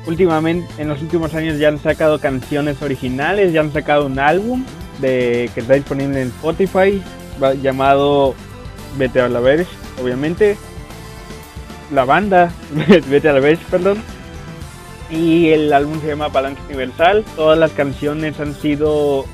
[0.08, 4.66] Últimamente, en los últimos años ya han sacado canciones originales, ya han sacado un álbum
[5.02, 7.02] que está disponible en Spotify
[7.62, 8.36] llamado
[8.98, 10.58] Vete a la Verge, obviamente.
[11.92, 12.52] La banda,
[13.10, 14.02] Vete a la Verge, perdón
[15.10, 17.24] y el álbum se llama Palanca Universal.
[17.36, 19.26] Todas las canciones han sido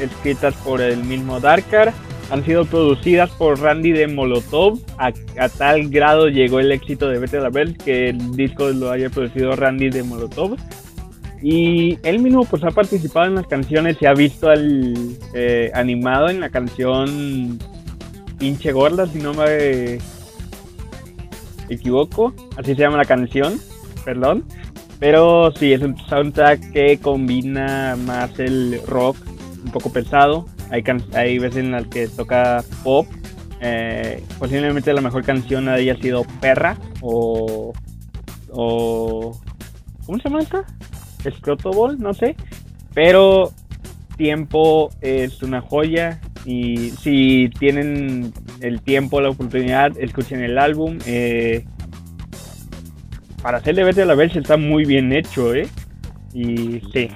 [0.00, 1.92] escritas por el mismo Darkar,
[2.30, 4.78] han sido producidas por Randy de Molotov.
[4.98, 5.12] A,
[5.48, 9.10] tal grado llegó el éxito de Vete a la Bell que el disco lo haya
[9.10, 10.56] producido Randy de Molotov.
[11.42, 14.94] Y él mismo pues ha participado en las canciones, se ha visto al
[15.34, 17.58] eh, animado en la canción
[18.38, 19.98] Pinche Gorda, si no me
[21.68, 23.58] equivoco, así se llama la canción,
[24.04, 24.44] perdón.
[25.00, 29.16] Pero sí, es un soundtrack que combina más el rock,
[29.64, 30.46] un poco pesado.
[30.70, 33.08] Hay, hay veces en las que toca pop.
[33.60, 37.72] Eh, posiblemente la mejor canción haya sido Perra o.
[38.50, 39.40] o
[40.06, 40.64] ¿Cómo se llama esta?
[41.30, 42.36] Scrotoball, no sé.
[42.94, 43.52] Pero
[44.16, 46.20] Tiempo es una joya.
[46.44, 50.98] Y si tienen el tiempo, la oportunidad, escuchen el álbum.
[51.06, 51.64] Eh,
[53.42, 55.68] para hacerle vete a la Verge está muy bien hecho, ¿eh?
[56.32, 57.08] Y sí.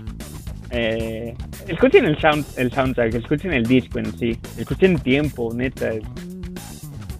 [0.70, 1.34] Eh,
[1.68, 5.90] escuchen el, sound, el soundtrack, escuchen el disco en sí, escuchen tiempo, neta.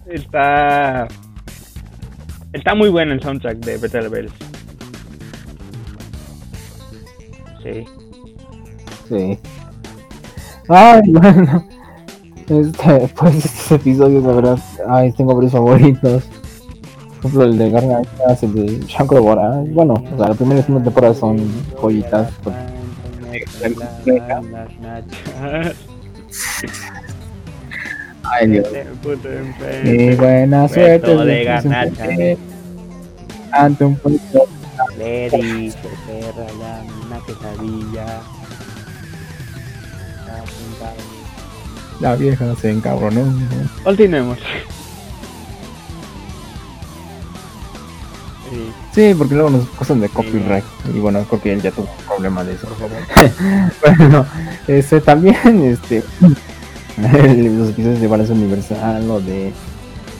[0.09, 1.07] Está.
[2.53, 4.01] Está muy bueno el soundtrack de Vete a
[7.67, 7.85] Sí.
[9.09, 9.39] Sí.
[10.69, 11.65] Ay, bueno.
[12.47, 16.23] Este, pues este episodio, la verdad, ay, tengo varios favoritos.
[17.21, 19.63] Por ejemplo, el de Gargantas, el de Shankro Bora.
[19.67, 21.37] Bueno, o sea, la primera y segunda temporada son
[21.81, 22.31] joyitas.
[28.23, 28.67] Ay, Dios.
[29.83, 31.17] Y buena suerte.
[31.17, 32.37] de.
[33.51, 34.47] Ante un poquito.
[34.97, 35.71] Lady,
[36.05, 38.21] perra, ya, una quesadilla.
[41.99, 43.23] La vieja se encabronó.
[43.83, 44.37] Continuemos.
[48.93, 49.13] Sí.
[49.15, 50.63] porque luego nos cosas de copyright.
[50.93, 52.67] Y bueno, creo que él ya tuvo un problema de eso.
[53.97, 54.25] bueno,
[54.67, 56.03] este también, este,
[56.97, 59.53] los episodios de Balance Universal o de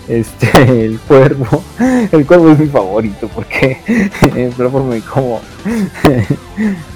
[0.07, 1.63] este, el cuervo.
[2.11, 3.77] El cuervo es mi favorito porque
[4.35, 4.51] en
[5.01, 5.41] cómo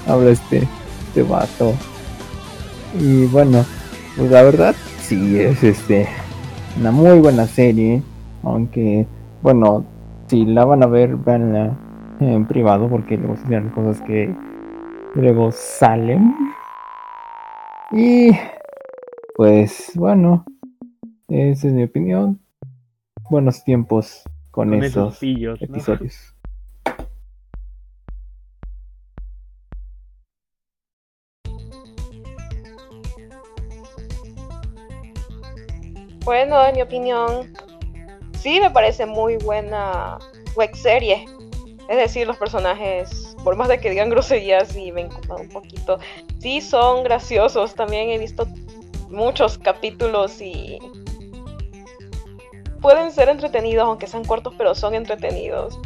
[0.06, 0.68] habla este,
[1.08, 1.74] este vato.
[2.98, 3.64] Y bueno,
[4.16, 6.08] pues la verdad, sí, es este
[6.78, 8.02] una muy buena serie.
[8.42, 9.06] Aunque,
[9.42, 9.84] bueno,
[10.26, 11.76] si la van a ver, veanla
[12.20, 14.34] en privado porque luego se cosas que
[15.14, 16.34] luego salen.
[17.90, 18.30] Y
[19.36, 20.44] pues bueno,
[21.28, 22.41] esa es mi opinión.
[23.32, 26.34] Buenos tiempos con, esos, episodios.
[36.26, 37.54] Bueno, en mi opinión,
[38.38, 40.18] sí me parece muy buena
[40.54, 41.24] web serie.
[41.88, 45.98] Es decir, los personajes, por más de que digan groserías y me incomoda un poquito,
[46.40, 47.74] sí son graciosos.
[47.74, 48.46] También he visto
[49.08, 50.78] muchos capítulos y
[52.82, 55.78] pueden ser entretenidos, aunque sean cortos, pero son entretenidos.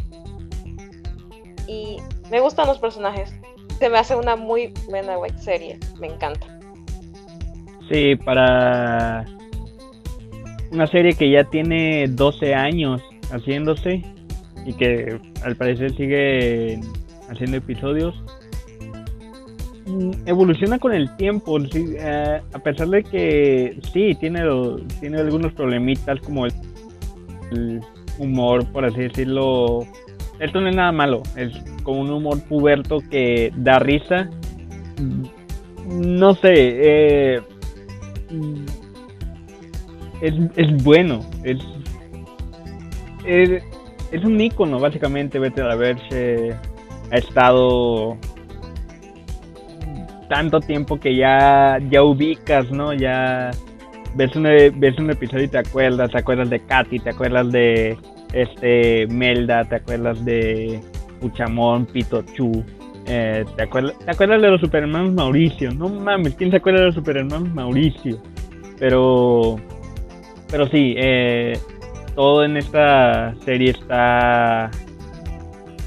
[1.67, 1.97] Y
[2.29, 3.33] me gustan los personajes.
[3.79, 5.79] Se me hace una muy buena web serie.
[5.99, 6.47] Me encanta.
[7.89, 9.25] Sí, para
[10.71, 14.03] una serie que ya tiene 12 años haciéndose
[14.65, 16.79] y que al parecer sigue
[17.29, 18.15] haciendo episodios.
[19.85, 24.41] Mm, evoluciona con el tiempo, eh, a pesar de que sí, tiene,
[24.99, 26.53] tiene algunos problemitas como el,
[28.17, 29.85] humor, por así decirlo.
[30.39, 31.51] Esto no es nada malo, es
[31.83, 34.29] como un humor puberto que da risa.
[35.87, 37.41] No sé, eh,
[40.21, 41.59] es, es bueno, es,
[43.25, 46.55] es, un icono básicamente, vete a verse,
[47.11, 48.17] ha estado
[50.29, 52.93] tanto tiempo que ya, ya ubicas, ¿no?
[52.93, 53.51] Ya
[54.17, 57.95] ves un, ves un episodio y te acuerdas, te acuerdas de Katy, te acuerdas de
[58.33, 60.81] este Melda, te acuerdas de
[61.21, 62.63] Puchamón, Pitochu,
[63.05, 66.85] eh, ¿te, acuerdas, te acuerdas de los superhermanos Mauricio, no mames, ¿quién se acuerda de
[66.87, 68.19] los superhermanos Mauricio?
[68.79, 69.57] Pero
[70.49, 71.57] pero sí, eh,
[72.15, 74.71] todo en esta serie está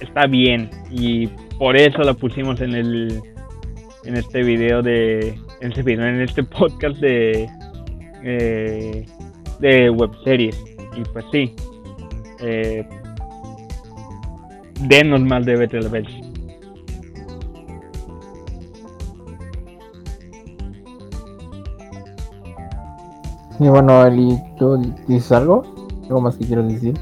[0.01, 1.27] está bien y
[1.59, 3.21] por eso la pusimos en el
[4.05, 7.49] en este video de en este en este podcast de
[8.23, 9.07] eh,
[9.61, 10.63] de web series
[10.97, 11.55] y pues sí
[12.41, 12.87] eh,
[14.81, 16.05] denos más de Better
[23.59, 25.63] Y bueno, Eli, ¿tú dices algo?
[26.05, 26.95] ¿Algo más que quieras decir?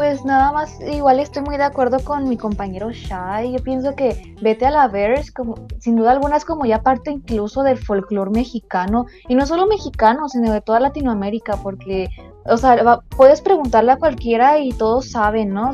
[0.00, 3.52] Pues nada más, igual estoy muy de acuerdo con mi compañero Shai.
[3.52, 7.10] Yo pienso que Vete a la Verse, como, sin duda alguna, es como ya parte
[7.10, 9.04] incluso del folclore mexicano.
[9.28, 12.08] Y no solo mexicano, sino de toda Latinoamérica, porque,
[12.46, 15.72] o sea, puedes preguntarle a cualquiera y todos saben, ¿no?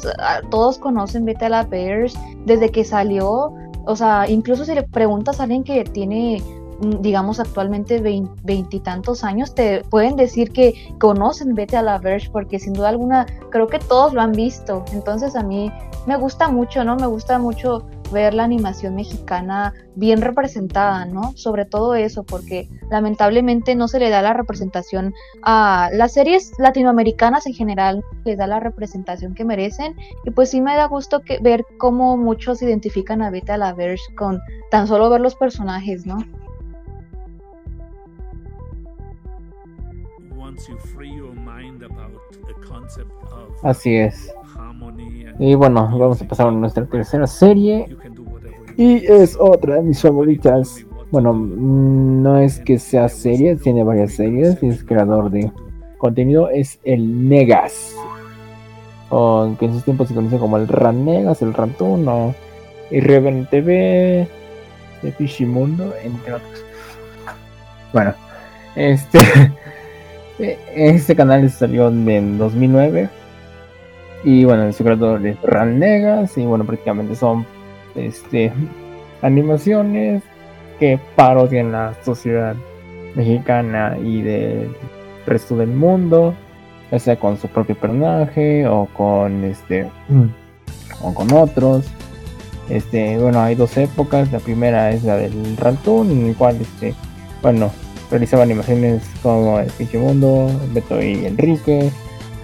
[0.50, 3.54] todos conocen Vete a la Verse desde que salió.
[3.86, 6.42] O sea, incluso si le preguntas a alguien que tiene
[6.80, 8.00] digamos actualmente
[8.44, 13.26] veintitantos años, te pueden decir que conocen Vete a la Verge porque sin duda alguna
[13.50, 14.84] creo que todos lo han visto.
[14.92, 15.72] Entonces a mí
[16.06, 16.96] me gusta mucho, ¿no?
[16.96, 21.32] Me gusta mucho ver la animación mexicana bien representada, ¿no?
[21.36, 25.12] Sobre todo eso, porque lamentablemente no se le da la representación
[25.42, 29.96] a las series latinoamericanas en general, les da la representación que merecen.
[30.24, 33.72] Y pues sí me da gusto que, ver cómo muchos identifican a Vete a la
[33.72, 36.18] Verge con tan solo ver los personajes, ¿no?
[43.62, 44.32] Así es.
[45.38, 47.96] Y bueno, vamos a pasar a nuestra tercera serie.
[48.76, 50.84] Y es otra de mis favoritas.
[51.10, 55.50] Bueno, mm, no es que sea serie, tiene varias series y es creador de
[55.98, 56.50] contenido.
[56.50, 57.94] Es el Negas.
[59.08, 62.34] O que en sus tiempos se conoce como el Ran Negas, el Rantun o
[62.90, 64.28] Irreven TV,
[65.02, 66.64] de Fishimundo, entre otros.
[67.92, 68.14] Bueno,
[68.74, 69.18] este.
[70.38, 73.08] Este canal salió en 2009
[74.24, 76.36] y bueno, su creador es Ran Negas.
[76.36, 77.46] Y bueno, prácticamente son
[77.94, 78.52] este
[79.22, 80.22] animaciones
[80.78, 82.54] que parodian la sociedad
[83.14, 84.68] mexicana y del
[85.26, 86.34] resto del mundo,
[86.90, 89.88] ya sea con su propio personaje o con este
[91.02, 91.86] o con otros.
[92.68, 96.94] Este, bueno, hay dos épocas, la primera es la del Rantún, en el cual este,
[97.40, 97.70] bueno,
[98.10, 101.90] realizaba animaciones como El Pinche Mundo, Beto y Enrique,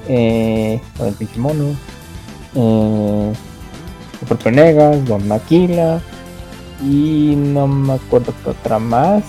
[0.08, 1.76] eh, El Pinche Mono,
[2.54, 3.32] eh,
[4.28, 6.00] Super Negas, Don Maquila
[6.82, 9.22] y no me acuerdo qué otra más.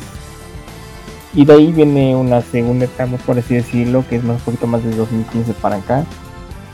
[1.36, 4.68] Y de ahí viene una segunda etapa, por así decirlo, que es más un poquito
[4.68, 6.06] más de 2015 para acá.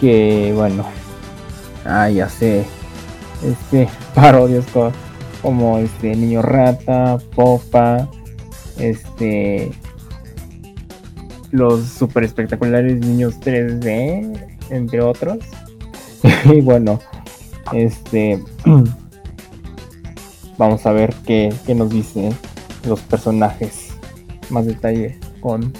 [0.02, 0.86] Que bueno,
[1.86, 2.66] ah, ya sé,
[3.44, 4.66] este, parodias
[5.42, 8.10] como este Niño Rata, Popa,
[8.80, 9.72] este,
[11.52, 15.38] los super espectaculares niños 3D, entre otros.
[16.46, 17.00] y bueno,
[17.74, 18.44] este,
[20.58, 22.36] vamos a ver qué, qué nos dicen
[22.86, 23.90] los personajes
[24.50, 25.74] más detalle con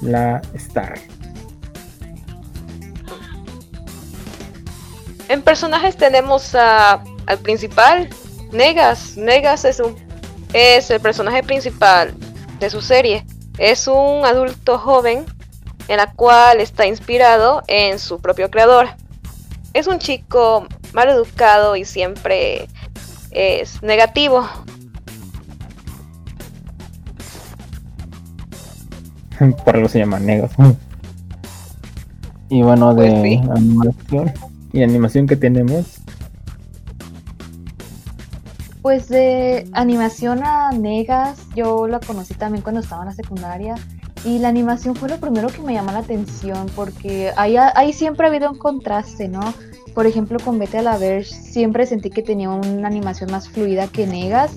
[0.00, 0.98] la Star.
[5.28, 8.08] En personajes tenemos a, al principal,
[8.52, 9.16] Negas.
[9.16, 9.94] Negas es, un,
[10.52, 12.14] es el personaje principal
[12.60, 13.24] de su serie.
[13.58, 15.24] Es un adulto joven
[15.88, 18.88] en la cual está inspirado en su propio creador.
[19.74, 22.68] Es un chico mal educado y siempre
[23.30, 24.48] es negativo.
[29.64, 30.52] por algo se llama Negas.
[32.50, 34.32] Y bueno, de pues animación
[34.72, 35.97] y animación que tenemos.
[38.82, 43.74] Pues de animación a Negas, yo la conocí también cuando estaba en la secundaria.
[44.24, 48.26] Y la animación fue lo primero que me llamó la atención porque ahí, ahí siempre
[48.26, 49.54] ha habido un contraste, ¿no?
[49.94, 53.86] Por ejemplo, con Vete a la Verge siempre sentí que tenía una animación más fluida
[53.86, 54.56] que Negas.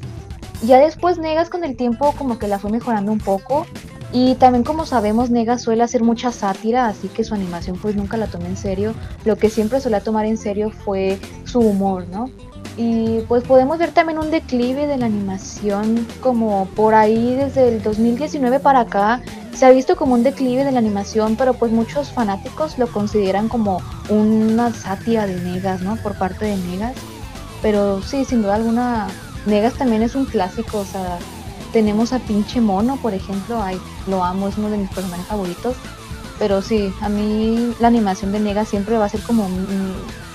[0.64, 3.66] Ya después Negas con el tiempo como que la fue mejorando un poco
[4.14, 8.18] y también como sabemos, Nega suele hacer mucha sátira, así que su animación pues nunca
[8.18, 8.94] la tomé en serio.
[9.24, 12.30] Lo que siempre solía tomar en serio fue su humor, ¿no?
[12.78, 17.84] Y pues podemos ver también un declive de la animación como por ahí desde el
[17.84, 19.22] 2019 para acá.
[19.54, 23.50] Se ha visto como un declive de la animación, pero pues muchos fanáticos lo consideran
[23.50, 25.98] como una sátira de Negas, ¿no?
[25.98, 26.94] Por parte de Negas.
[27.62, 29.08] Pero sí, sin duda alguna,
[29.46, 31.20] Negas también es un clásico, o sea,
[31.74, 35.76] tenemos a pinche mono, por ejemplo, ay, lo amo, es uno de mis personajes favoritos.
[36.40, 39.48] Pero sí, a mí la animación de Nega siempre va a ser como,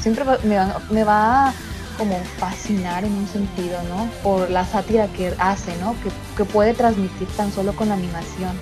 [0.00, 1.54] siempre me, va, me va a
[1.96, 4.08] como fascinar en un sentido, ¿no?
[4.22, 5.94] Por la sátira que hace, ¿no?
[6.02, 8.52] Que, que puede transmitir tan solo con la animación.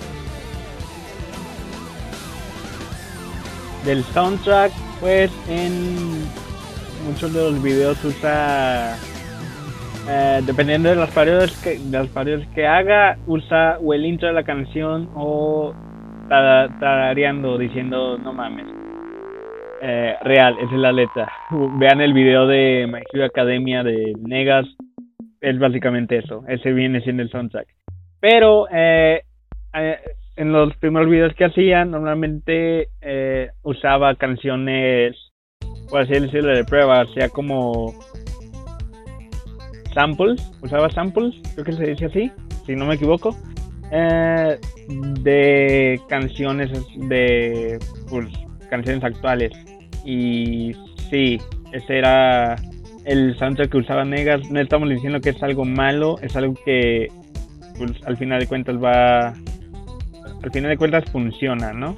[3.83, 6.23] Del soundtrack, pues en
[7.05, 8.97] muchos de los videos usa
[10.07, 12.07] eh, dependiendo de las parodias que, las
[12.53, 15.73] que haga, usa o el intro de la canción o
[16.29, 18.74] tarareando diciendo no mames.
[19.81, 21.31] Eh, real, esa es la letra.
[21.77, 24.65] Vean el video de My Hero Academia de Negas.
[25.41, 26.43] Es básicamente eso.
[26.47, 27.67] Ese viene siendo el soundtrack.
[28.19, 29.21] Pero eh,
[30.35, 32.87] en los primeros videos que hacía, normalmente
[33.61, 35.15] usaba canciones,
[35.89, 37.05] por así decirlo, de prueba.
[37.13, 37.93] sea, como
[39.95, 42.31] samples, usaba samples, creo que se dice así,
[42.65, 43.35] si no me equivoco,
[43.91, 44.59] eh,
[45.21, 46.69] de canciones
[47.07, 48.27] de pues,
[48.65, 49.51] canciones actuales.
[50.03, 50.75] Y
[51.09, 51.39] sí,
[51.71, 52.55] ese era
[53.05, 54.49] el soundtrack que usaba Negas.
[54.49, 57.07] No estamos diciendo que es algo malo, es algo que
[57.77, 59.33] pues, al final de cuentas va.
[60.43, 61.95] Al final de cuentas funciona, ¿no?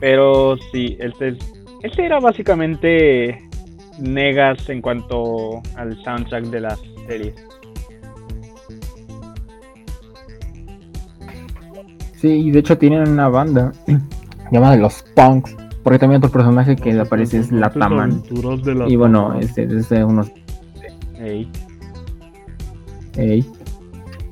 [0.00, 1.36] Pero sí, este,
[1.82, 3.40] este era básicamente
[3.98, 6.76] negas en cuanto al soundtrack de la
[7.06, 7.34] serie.
[12.20, 13.72] Sí, y de hecho tienen una banda
[14.50, 18.22] llamada Los Punks, porque también otro personaje que aparece es la Taman.
[18.86, 20.30] Y bueno, este es de unos.
[21.18, 21.50] Ey.
[23.16, 23.46] Ey.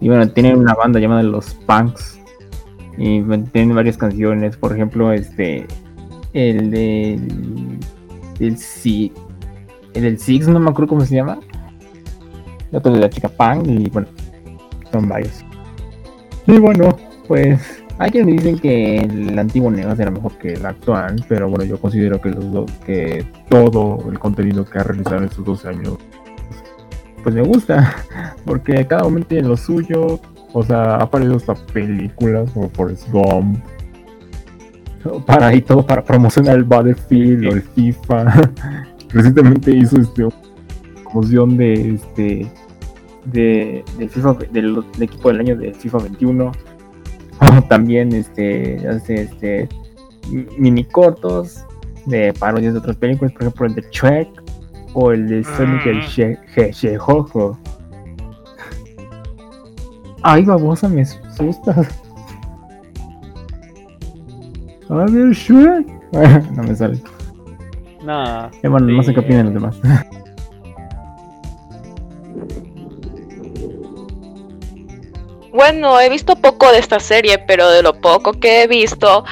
[0.01, 2.21] Y bueno, tienen una banda llamada Los Punks.
[2.99, 5.67] Y tienen varias canciones, por ejemplo, este.
[6.33, 7.21] El de.
[8.39, 9.13] El sí
[9.97, 11.39] el del Six, no me acuerdo cómo se llama.
[12.71, 14.09] El otro de la chica Pang, y bueno,
[14.93, 15.43] son varios.
[16.47, 16.97] Y bueno,
[17.27, 21.65] pues hay quienes dicen que el antiguo Negas era mejor que el actual, pero bueno,
[21.65, 25.69] yo considero que los dos, que todo el contenido que ha realizado en estos 12
[25.69, 25.97] años,
[27.23, 27.95] pues me gusta,
[28.45, 30.21] porque cada momento tiene lo suyo.
[30.53, 33.59] O sea, ha aparecido hasta películas como Forrest Gump,
[35.27, 38.53] para y todo para promocionar el Battlefield o el FIFA.
[39.11, 40.27] recientemente hizo este
[41.05, 42.47] promoción de este
[43.27, 46.53] de, FIFA del, equipo del año de FIFA 21
[47.69, 49.69] también este hace este
[50.59, 51.65] mini cortos
[52.07, 54.29] de parodias de otras películas por ejemplo el de Shrek
[54.95, 56.99] o el de Sonic el mm.
[56.99, 57.59] Jojo
[60.23, 61.89] ay babosa me asustas
[64.89, 65.87] a ver Shrek
[66.53, 67.01] no me sale
[68.07, 68.51] no.
[68.63, 69.81] bueno, no sé qué opinan los demás.
[75.57, 79.25] Bueno, he visto poco de esta serie, pero de lo poco que he visto,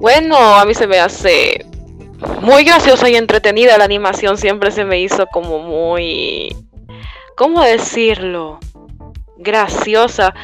[0.00, 1.64] bueno, a mí se me hace
[2.40, 3.78] muy graciosa y entretenida.
[3.78, 6.48] La animación siempre se me hizo como muy...
[7.36, 8.58] ¿Cómo decirlo?
[9.36, 10.34] Graciosa.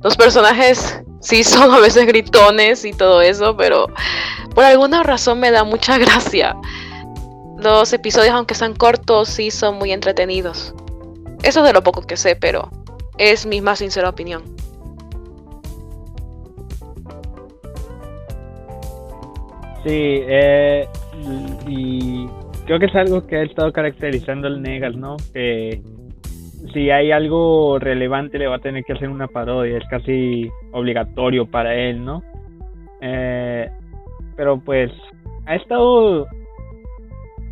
[0.00, 3.88] Los personajes sí son a veces gritones y todo eso, pero
[4.54, 6.54] por alguna razón me da mucha gracia.
[7.56, 10.72] Los episodios, aunque sean cortos, sí son muy entretenidos.
[11.42, 12.70] Eso es de lo poco que sé, pero
[13.18, 14.56] es mi más sincera opinión.
[19.84, 20.86] Sí, eh,
[21.66, 22.26] y
[22.66, 25.16] creo que es algo que ha estado caracterizando el Negas, ¿no?
[25.32, 25.80] Que
[26.72, 31.46] si hay algo relevante le va a tener que hacer una parodia, es casi obligatorio
[31.46, 32.22] para él, ¿no?
[33.00, 33.70] Eh,
[34.36, 34.90] pero pues
[35.46, 36.26] ha estado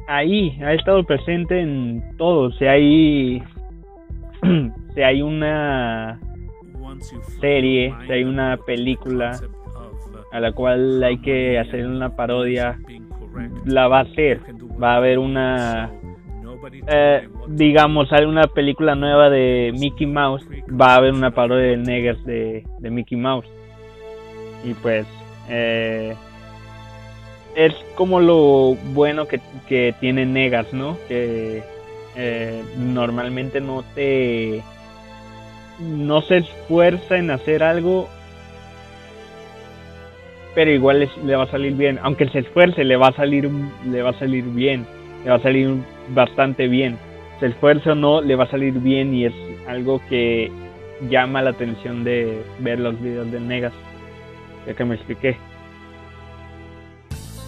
[0.08, 3.42] ahí, ha estado presente en todo, si hay,
[4.94, 6.20] si hay una
[7.40, 9.38] serie, si hay una película
[10.32, 12.78] a la cual hay que hacer una parodia,
[13.64, 14.40] la va a hacer.
[14.82, 15.90] Va a haber una,
[16.86, 21.76] eh, digamos, hay una película nueva de Mickey Mouse, va a haber una parodia de
[21.76, 23.46] Negas de, Mickey Mouse.
[24.64, 25.06] Y pues,
[25.48, 26.14] eh,
[27.54, 30.96] es como lo bueno que, que tiene Negas, ¿no?
[31.08, 31.62] Que
[32.16, 34.62] eh, normalmente no te
[35.78, 38.08] no se esfuerza en hacer algo
[40.56, 42.00] pero igual le va a salir bien.
[42.02, 43.50] Aunque se esfuerce, le va a salir,
[43.84, 44.86] le va a salir bien.
[45.22, 45.76] Le va a salir
[46.14, 46.96] bastante bien.
[47.40, 49.34] Se esfuerce o no, le va a salir bien y es
[49.68, 50.50] algo que
[51.10, 53.74] llama la atención de ver los videos de Negas.
[54.66, 55.36] Ya que me expliqué.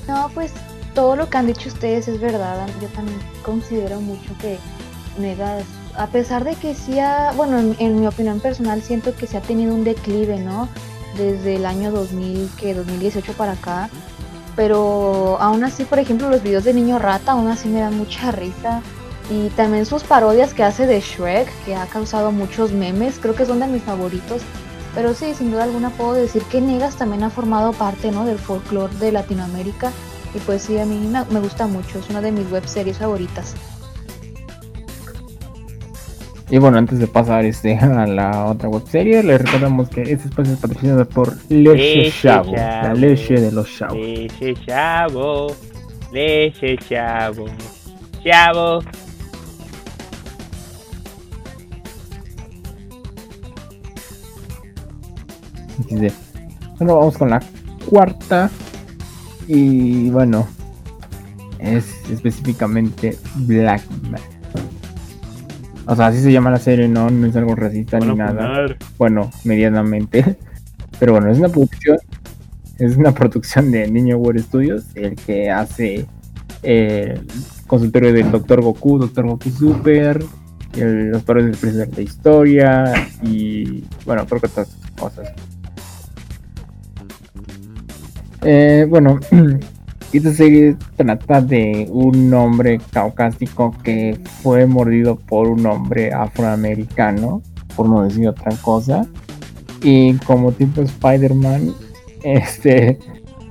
[0.07, 0.53] No, pues
[0.95, 2.69] todo lo que han dicho ustedes es verdad.
[2.83, 4.59] Yo también considero mucho que
[5.19, 5.65] Negas,
[5.97, 9.39] a pesar de que sí ha, bueno, en, en mi opinión personal, siento que se
[9.39, 10.69] ha tenido un declive, ¿no?
[11.19, 13.91] Desde el año 2000, que 2018 para acá.
[14.57, 18.33] Pero aún así, por ejemplo, los videos de Niño Rata aún así me dan mucha
[18.33, 18.81] risa.
[19.31, 23.45] Y también sus parodias que hace de Shrek, que ha causado muchos memes, creo que
[23.45, 24.41] son de mis favoritos.
[24.95, 28.25] Pero sí, sin duda alguna puedo decir que Negas también ha formado parte ¿no?
[28.25, 29.93] del folclore de Latinoamérica.
[30.35, 30.99] Y pues sí, a mí
[31.31, 33.55] me gusta mucho, es una de mis web series favoritas.
[36.51, 40.55] Y bueno, antes de pasar este a la otra webserie, les recordamos que este espacio
[40.55, 43.97] es patrocinado por Leche, Chavo, la leche de los chavos.
[43.99, 45.49] Leche Chavo,
[46.11, 47.47] leche Chavo,
[48.25, 48.81] Chavo.
[56.79, 57.43] Bueno, vamos con la
[57.89, 58.51] cuarta.
[59.47, 60.47] Y bueno,
[61.59, 64.38] es específicamente Black Man.
[65.91, 68.77] O sea, así se llama la serie, no, no es algo racista ni nada.
[68.99, 70.37] Bueno, medianamente.
[71.01, 71.97] Pero bueno, es una producción.
[72.79, 76.07] Es una producción de Niño World Studios, el que hace
[76.63, 77.27] el
[77.67, 78.61] consultorio del Dr.
[78.61, 79.29] Goku, Dr.
[79.29, 80.23] Goku Super,
[80.77, 85.33] los padres del de la historia y bueno, creo que otras cosas.
[88.43, 89.19] Eh, bueno,
[90.11, 97.43] Esta serie trata de un hombre caucásico que fue mordido por un hombre afroamericano,
[97.77, 99.07] por no decir otra cosa.
[99.83, 101.75] Y como tipo Spider-Man,
[102.25, 102.99] este,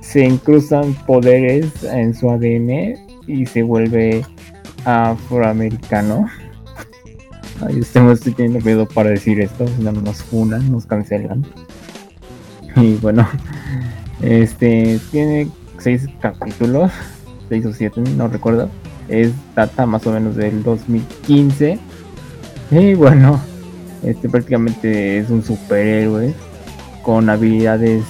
[0.00, 2.96] se incrustan poderes en su ADN
[3.28, 4.24] y se vuelve
[4.84, 6.26] afroamericano.
[7.66, 11.46] Ay, estamos teniendo miedo para decir esto, si no nos funan, nos cancelan.
[12.74, 13.28] Y bueno,
[14.22, 15.48] este tiene
[15.78, 16.90] seis capítulos,
[17.48, 18.68] seis o siete, no recuerdo.
[19.08, 21.78] Es data más o menos del 2015.
[22.70, 23.40] Y bueno,
[24.02, 26.34] este prácticamente es un superhéroe
[27.02, 28.04] con habilidades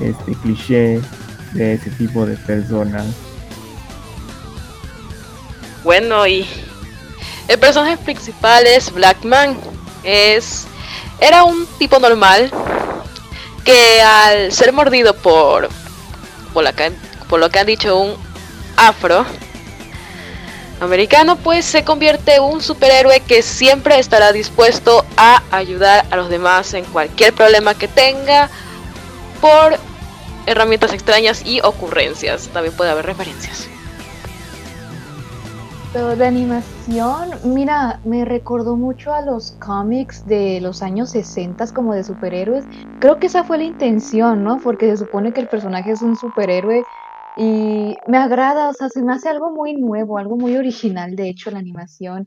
[0.00, 1.00] este cliché
[1.54, 3.06] de ese tipo de personas.
[5.84, 6.46] Bueno, y
[7.48, 9.56] el personaje principal es Blackman.
[10.04, 10.66] Es
[11.20, 12.50] era un tipo normal
[13.64, 15.68] que al ser mordido por
[16.52, 16.64] por,
[17.28, 18.16] por lo que han dicho un
[18.76, 19.24] afro
[20.80, 26.28] americano, pues se convierte en un superhéroe que siempre estará dispuesto a ayudar a los
[26.28, 28.50] demás en cualquier problema que tenga
[29.40, 29.78] por
[30.46, 32.48] herramientas extrañas y ocurrencias.
[32.52, 33.68] También puede haber referencias.
[35.92, 41.92] Pero de animación, mira, me recordó mucho a los cómics de los años 60 como
[41.94, 42.66] de superhéroes.
[42.98, 44.60] Creo que esa fue la intención, ¿no?
[44.62, 46.86] Porque se supone que el personaje es un superhéroe
[47.34, 51.28] y me agrada, o sea, se me hace algo muy nuevo, algo muy original, de
[51.28, 52.26] hecho, la animación.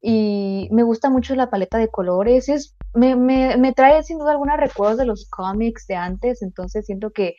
[0.00, 2.48] y me gusta mucho la paleta de colores.
[2.48, 6.86] Es, me, me, me trae sin duda alguna recuerdos de los cómics de antes, entonces
[6.86, 7.34] siento que,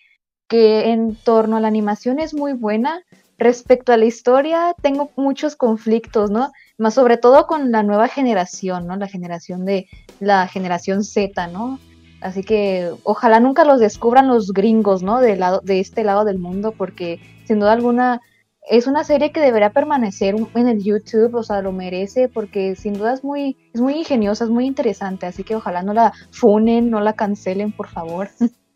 [0.50, 3.02] que en torno a la animación es muy buena.
[3.38, 6.52] Respecto a la historia, tengo muchos conflictos, ¿no?
[6.78, 8.96] Más sobre todo con la nueva generación, ¿no?
[8.96, 9.88] La generación de
[10.20, 11.80] la generación Z, ¿no?
[12.20, 15.20] Así que ojalá nunca los descubran los gringos, ¿no?
[15.20, 18.22] De, lado, de este lado del mundo, porque sin duda alguna
[18.70, 22.94] es una serie que debería permanecer en el YouTube, o sea, lo merece porque sin
[22.94, 26.90] duda es muy, es muy ingeniosa, es muy interesante, así que ojalá no la funen,
[26.90, 28.30] no la cancelen, por favor.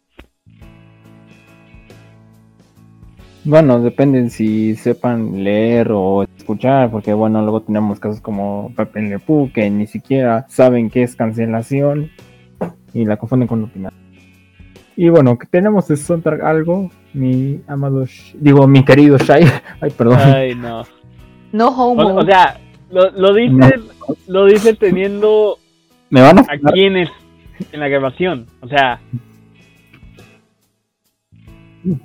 [3.43, 9.19] Bueno, depende si sepan leer o escuchar, porque bueno, luego tenemos casos como Pepe Le
[9.51, 12.11] que ni siquiera saben qué es cancelación
[12.93, 13.93] y la confunden con opinar.
[14.95, 19.43] Y bueno, que tenemos de soundtrack algo, mi amado, digo, mi querido Shai.
[19.81, 20.19] Ay, perdón.
[20.19, 20.83] Ay, no.
[21.51, 22.03] No homo.
[22.03, 22.59] O, o sea,
[22.91, 23.69] lo, lo dice, No.
[24.27, 25.57] lo dice teniendo
[26.11, 27.09] Me van a a quienes
[27.71, 28.45] en la grabación.
[28.61, 28.99] O sea.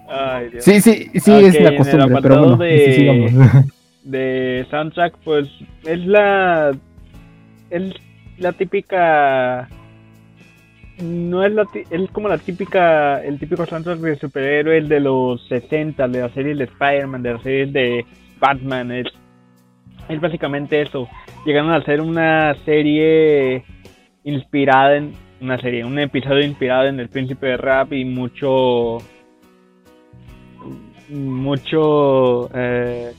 [0.08, 0.64] Ay, Dios.
[0.64, 3.64] Sí, sí, sí, es en la el costumbre, pero bueno, de-
[4.04, 5.48] de soundtrack, pues
[5.84, 6.72] es la
[7.70, 7.92] es
[8.38, 9.68] la típica
[11.02, 16.08] no es la es como la típica el típico soundtrack de superhéroes de los 60
[16.08, 18.04] de las series de Spider-Man de las series de
[18.38, 19.06] Batman es
[20.08, 21.08] es básicamente eso
[21.44, 23.64] llegaron a hacer una serie
[24.24, 28.98] inspirada en una serie un episodio inspirado en el príncipe de rap y mucho
[31.08, 33.12] mucho eh,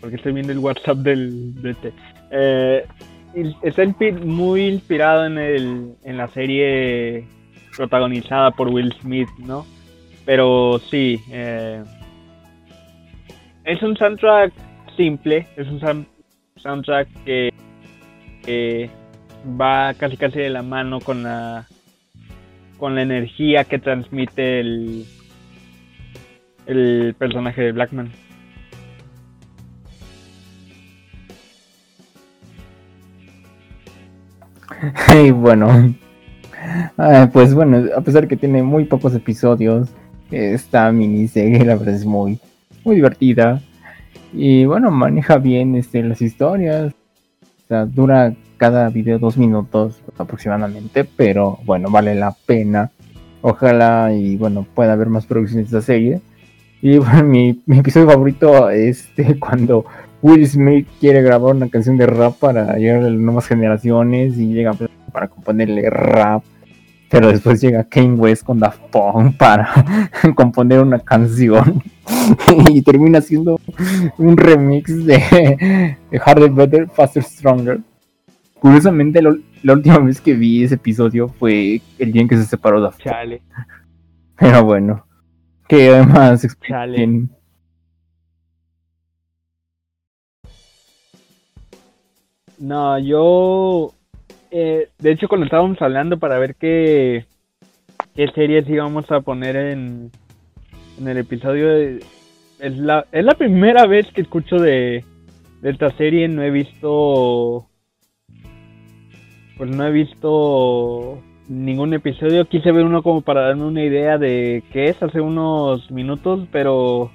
[0.00, 1.92] porque estoy viendo el WhatsApp del de este.
[2.30, 2.86] Eh,
[3.62, 3.82] está
[4.24, 7.24] muy inspirado en el en la serie
[7.76, 9.66] protagonizada por Will Smith, ¿no?
[10.24, 11.82] Pero sí, eh,
[13.64, 14.52] es un soundtrack
[14.96, 16.06] simple, es un sound-
[16.56, 17.52] soundtrack que,
[18.42, 18.90] que
[19.60, 21.66] va casi casi de la mano con la
[22.78, 25.04] con la energía que transmite el
[26.66, 28.10] el personaje de Blackman.
[35.14, 35.94] Y bueno,
[36.98, 39.88] ah, pues bueno, a pesar que tiene muy pocos episodios,
[40.30, 42.38] esta miniserie la verdad es muy,
[42.84, 43.60] muy divertida.
[44.32, 46.92] Y bueno, maneja bien este, las historias.
[47.42, 52.90] O sea, dura cada video dos minutos aproximadamente, pero bueno, vale la pena.
[53.42, 56.20] Ojalá y bueno, pueda haber más producciones de esta serie.
[56.86, 59.84] Y bueno, mi, mi episodio favorito es este, cuando
[60.22, 64.52] Will Smith quiere grabar una canción de rap para llegar a las nuevas generaciones y
[64.52, 64.72] llega
[65.12, 66.44] para componerle rap.
[67.10, 69.68] Pero después llega Kane West con Daft Punk para
[70.36, 71.82] componer una canción
[72.68, 73.60] y termina siendo
[74.18, 77.80] un remix de, de Harder, Better, Faster, Stronger.
[78.60, 82.44] Curiosamente, lo- la última vez que vi ese episodio fue el día en que se
[82.44, 83.12] separó Daft Punk.
[83.12, 83.42] Chale.
[84.36, 85.05] Pero bueno,
[85.68, 87.30] que además expliquen
[92.58, 93.92] No, yo.
[94.50, 97.26] eh, de hecho, cuando estábamos hablando para ver qué,
[98.14, 100.10] qué series íbamos a poner en,
[100.98, 102.04] en el episodio, de-
[102.58, 105.04] es, la, es la primera vez que escucho de,
[105.60, 106.26] de esta serie.
[106.28, 107.68] No he visto.
[109.58, 112.46] Pues no he visto ningún episodio.
[112.48, 117.10] Quise ver uno como para darme una idea de qué es hace unos minutos, pero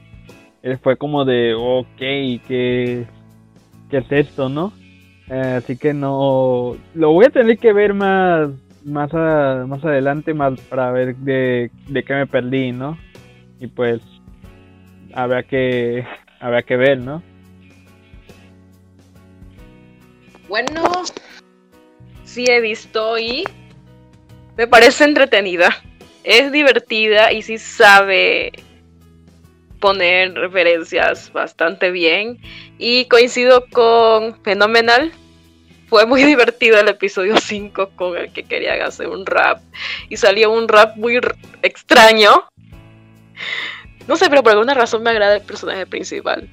[0.63, 3.05] eh, fue como de, ok, ¿qué,
[3.91, 4.73] es esto, no?
[5.29, 8.49] Eh, así que no lo voy a tener que ver más
[8.83, 12.97] más a- más adelante más para ver de, de qué me perdí no
[13.59, 14.01] y pues
[15.13, 16.03] habrá que
[16.39, 17.21] habrá que ver no
[20.49, 20.81] Bueno,
[22.25, 23.43] sí he visto y
[24.57, 25.75] me parece entretenida.
[26.23, 28.51] Es divertida y sí sabe
[29.79, 32.39] poner referencias bastante bien.
[32.77, 35.11] Y coincido con Fenomenal.
[35.87, 39.61] Fue muy divertido el episodio 5 con el que querían hacer un rap.
[40.09, 41.19] Y salió un rap muy
[41.63, 42.47] extraño.
[44.07, 46.47] No sé, pero por alguna razón me agrada el personaje principal.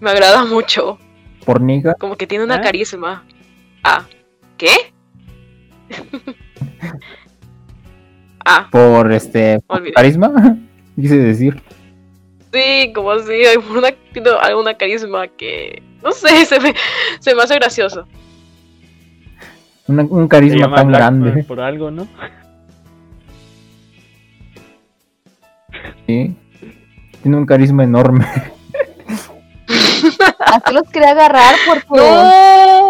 [0.00, 0.98] Me agrada mucho.
[1.44, 1.94] por Niga.
[1.94, 2.60] Como que tiene una ¿Ah?
[2.60, 3.24] carisma.
[3.82, 4.06] Ah,
[4.56, 4.92] ¿qué?
[8.44, 10.56] ah, por este por carisma
[10.96, 11.62] quise decir.
[12.52, 16.74] Sí, como así, hay una, tiene alguna carisma que, no sé, se me,
[17.20, 18.06] se me hace gracioso.
[19.86, 21.44] Una- un carisma tan Blackman grande.
[21.44, 22.06] Por algo no
[26.06, 26.34] ¿sí?
[27.22, 28.26] tiene un carisma enorme.
[30.38, 31.96] Así los quería agarrar por tu...
[31.96, 32.87] ¡No!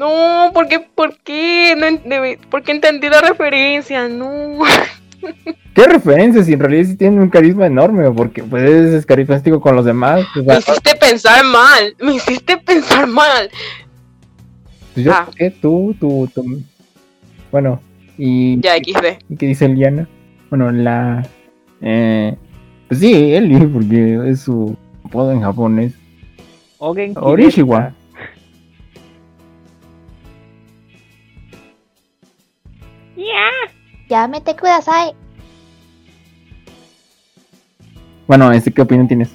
[0.00, 0.80] No, ¿por qué?
[0.80, 1.74] ¿Por qué?
[2.06, 4.08] No, ¿Por qué entendí la referencia?
[4.08, 4.60] No.
[5.74, 6.46] ¿Qué referencias?
[6.46, 10.22] Si en realidad sí tiene un carisma enorme, porque pues es carismático con los demás.
[10.38, 11.94] o Me hiciste pensar mal.
[12.00, 13.50] Me hiciste pensar mal.
[14.94, 15.28] pues yo Ah.
[15.36, 16.62] sé, tú, tú, tú.
[17.52, 17.78] Bueno,
[18.16, 19.18] y, Ya, XD.
[19.28, 20.08] ¿y qué dice Eliana?
[20.48, 21.26] Bueno, la...
[21.82, 22.34] Eh,
[22.88, 24.74] pues sí, Eli, porque es su
[25.04, 25.92] apodo en japonés.
[26.78, 27.92] Ogen Orishiwa.
[34.08, 35.14] Ya me te kudasai.
[38.26, 39.30] Bueno, este, ¿qué opinión tienes?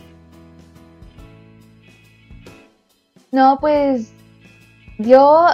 [3.31, 4.13] No, pues
[4.97, 5.47] yo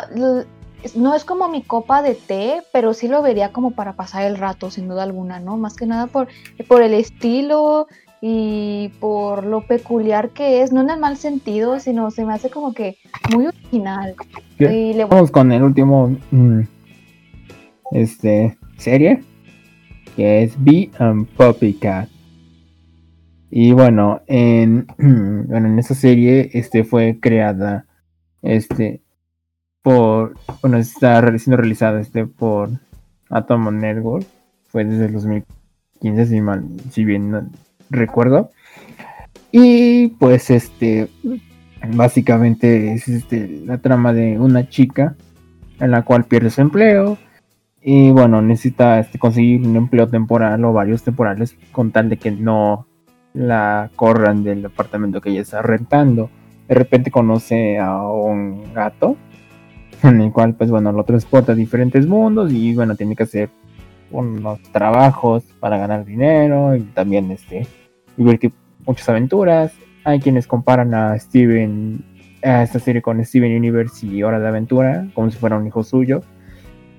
[0.96, 4.38] no es como mi copa de té, pero sí lo vería como para pasar el
[4.38, 5.58] rato, sin duda alguna, ¿no?
[5.58, 6.28] Más que nada por,
[6.68, 7.88] por el estilo
[8.22, 12.52] y por lo peculiar que es, no en el mal sentido, sino se me hace
[12.52, 12.98] como que
[13.34, 14.16] muy original.
[14.60, 16.62] Y le Vamos con el último mm,
[17.92, 19.22] este serie
[20.16, 22.10] que es Bee and Puppy Cat.
[23.50, 27.86] Y bueno, en bueno, en esa serie este fue creada
[28.42, 29.02] este
[29.82, 32.70] por bueno, está siendo realizada este por
[33.30, 34.26] Atom Network.
[34.70, 37.50] Fue desde el 2015 si mal si bien
[37.90, 38.52] recuerdo.
[39.52, 41.10] Y pues este
[41.94, 45.16] básicamente es este, la trama de una chica
[45.80, 47.18] en la cual pierde su empleo
[47.82, 52.32] y bueno necesita este, conseguir un empleo temporal o varios temporales con tal de que
[52.32, 52.88] no
[53.34, 56.30] la corran del apartamento que ella está rentando
[56.68, 59.18] de repente conoce a un gato
[60.04, 63.50] en el cual pues bueno lo transporta a diferentes mundos y bueno tiene que hacer
[64.12, 67.66] unos trabajos para ganar dinero y también este
[68.18, 68.52] vivir
[68.86, 69.74] muchas aventuras
[70.04, 72.04] hay quienes comparan a Steven,
[72.44, 75.84] a esta serie con Steven Universe y Hora de Aventura, como si fuera un hijo
[75.84, 76.22] suyo.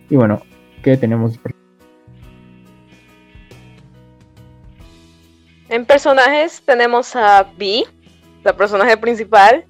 [0.08, 0.42] Y bueno,
[0.82, 1.38] ¿qué tenemos?
[5.68, 7.84] En personajes tenemos a Vi,
[8.44, 9.64] la personaje principal.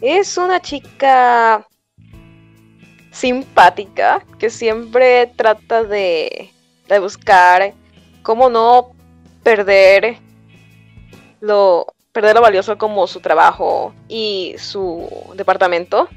[0.00, 1.66] Es una chica
[3.10, 6.50] simpática que siempre trata de,
[6.88, 7.72] de buscar
[8.22, 8.90] cómo no
[9.42, 10.18] perder
[11.40, 16.08] lo, perder lo valioso como su trabajo y su departamento.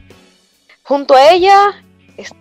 [0.83, 1.83] Junto a ella
[2.17, 2.33] es-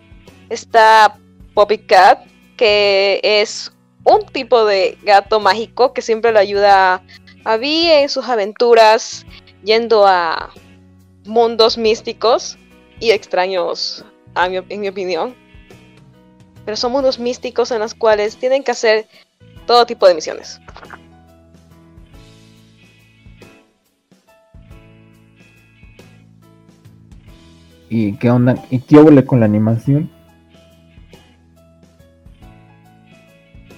[0.49, 1.17] está
[1.57, 2.19] Poppy Cat,
[2.55, 3.71] que es
[4.03, 7.01] un tipo de gato mágico que siempre le ayuda
[7.45, 9.25] a Vi en sus aventuras
[9.63, 10.51] yendo a
[11.25, 12.59] mundos místicos
[12.99, 14.05] y extraños,
[14.35, 15.35] en mi opinión.
[16.63, 19.07] Pero son mundos místicos en los cuales tienen que hacer
[19.65, 20.61] todo tipo de misiones.
[27.89, 28.63] ¿Y qué onda?
[28.69, 30.15] ¿Y qué huele con la animación?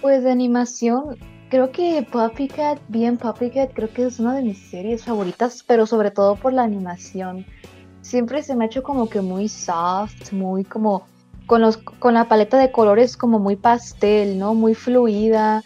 [0.01, 1.17] Pues de animación,
[1.49, 5.61] creo que Puppy Cat, bien Puppy Cat, creo que es una de mis series favoritas,
[5.67, 7.45] pero sobre todo por la animación.
[8.01, 11.05] Siempre se me ha hecho como que muy soft, muy como
[11.47, 14.53] con los con la paleta de colores como muy pastel, ¿no?
[14.53, 15.63] Muy fluida.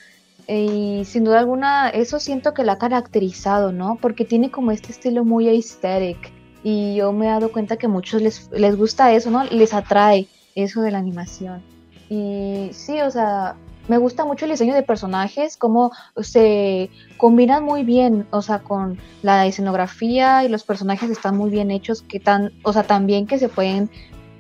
[0.48, 3.98] Y sin duda alguna, eso siento que la ha caracterizado, ¿no?
[4.02, 6.32] Porque tiene como este estilo muy aesthetic.
[6.64, 9.44] Y yo me he dado cuenta que a muchos les, les gusta eso, ¿no?
[9.44, 11.62] Les atrae eso de la animación.
[12.10, 13.56] Y sí, o sea,
[13.88, 18.98] me gusta mucho el diseño de personajes, cómo se combinan muy bien, o sea, con
[19.22, 23.38] la escenografía y los personajes están muy bien hechos, que tan, o sea, también que
[23.38, 23.90] se pueden,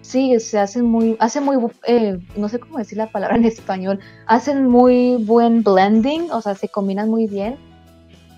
[0.01, 3.99] sí, se hacen muy, hacen muy, eh, no sé cómo decir la palabra en español,
[4.27, 7.57] hacen muy buen blending, o sea, se combinan muy bien.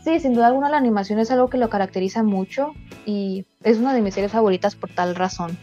[0.03, 2.73] Sí, sin duda alguna la animación es algo que lo caracteriza mucho
[3.07, 5.57] y es una de mis series favoritas por tal razón.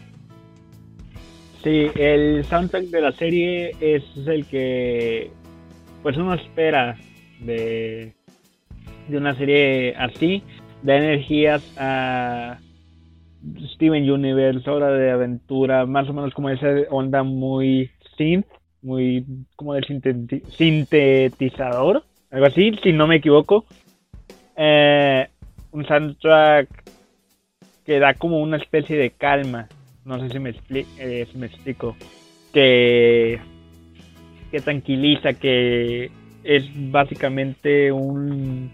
[1.63, 5.31] Sí, el soundtrack de la serie es el que
[6.01, 6.97] pues uno espera
[7.39, 8.13] de,
[9.07, 10.43] de una serie así,
[10.81, 12.59] da energías a
[13.75, 18.47] Steven Universe, Hora de Aventura, más o menos como esa onda muy synth,
[18.81, 23.63] muy como del sinteti- sintetizador, algo así, si no me equivoco.
[24.57, 25.29] Eh,
[25.71, 26.67] un soundtrack
[27.85, 29.69] que da como una especie de calma
[30.05, 31.95] no sé si me, expli- eh, si me explico,
[32.53, 33.39] que,
[34.51, 36.11] que tranquiliza, que
[36.43, 38.69] es básicamente un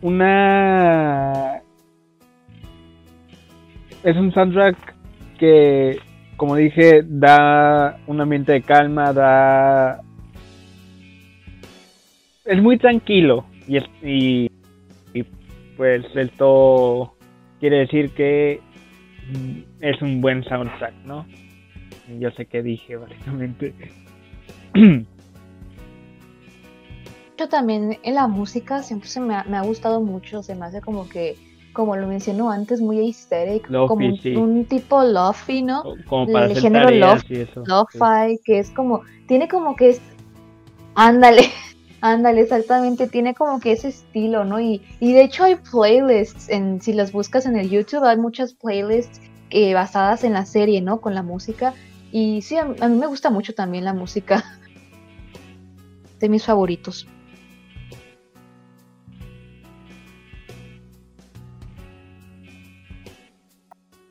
[0.00, 1.60] una
[4.04, 4.76] es un soundtrack
[5.38, 5.98] que
[6.36, 10.00] como dije da un ambiente de calma da
[12.44, 14.50] es muy tranquilo y, y,
[15.12, 15.24] y,
[15.76, 17.14] pues esto
[17.60, 18.60] quiere decir que
[19.80, 21.26] es un buen soundtrack, ¿no?
[22.18, 23.74] Yo sé que dije básicamente.
[27.38, 30.66] Yo también en la música siempre se me ha, me ha gustado mucho, se me
[30.66, 31.36] hace como que,
[31.72, 32.98] como lo mencionó antes, muy
[33.68, 34.34] Lo-fi, como un, sí.
[34.34, 35.84] un tipo lofi, ¿no?
[36.08, 37.62] Como para El hacer género tareas lof- y eso.
[37.66, 40.00] Lo-fi, que es como, tiene como que es,
[40.96, 41.42] ándale,
[42.00, 44.60] ándale, exactamente, tiene como que ese estilo, ¿no?
[44.60, 48.54] Y, y de hecho hay playlists, en, si las buscas en el YouTube, hay muchas
[48.54, 49.20] playlists
[49.50, 51.00] eh, basadas en la serie, ¿no?
[51.00, 51.74] Con la música.
[52.12, 54.44] Y sí, a, a mí me gusta mucho también la música.
[56.20, 57.06] De mis favoritos.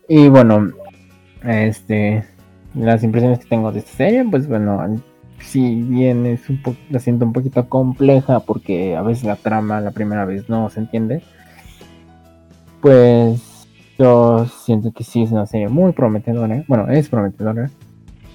[0.10, 0.72] Y bueno,
[1.44, 2.24] este,
[2.74, 5.02] las impresiones que tengo de esta serie, pues bueno,
[5.48, 9.80] si bien es un poco, la siento un poquito compleja porque a veces la trama
[9.80, 11.24] la primera vez no se entiende,
[12.82, 13.68] pues
[13.98, 17.70] yo siento que sí es una serie muy prometedora, bueno, es prometedora.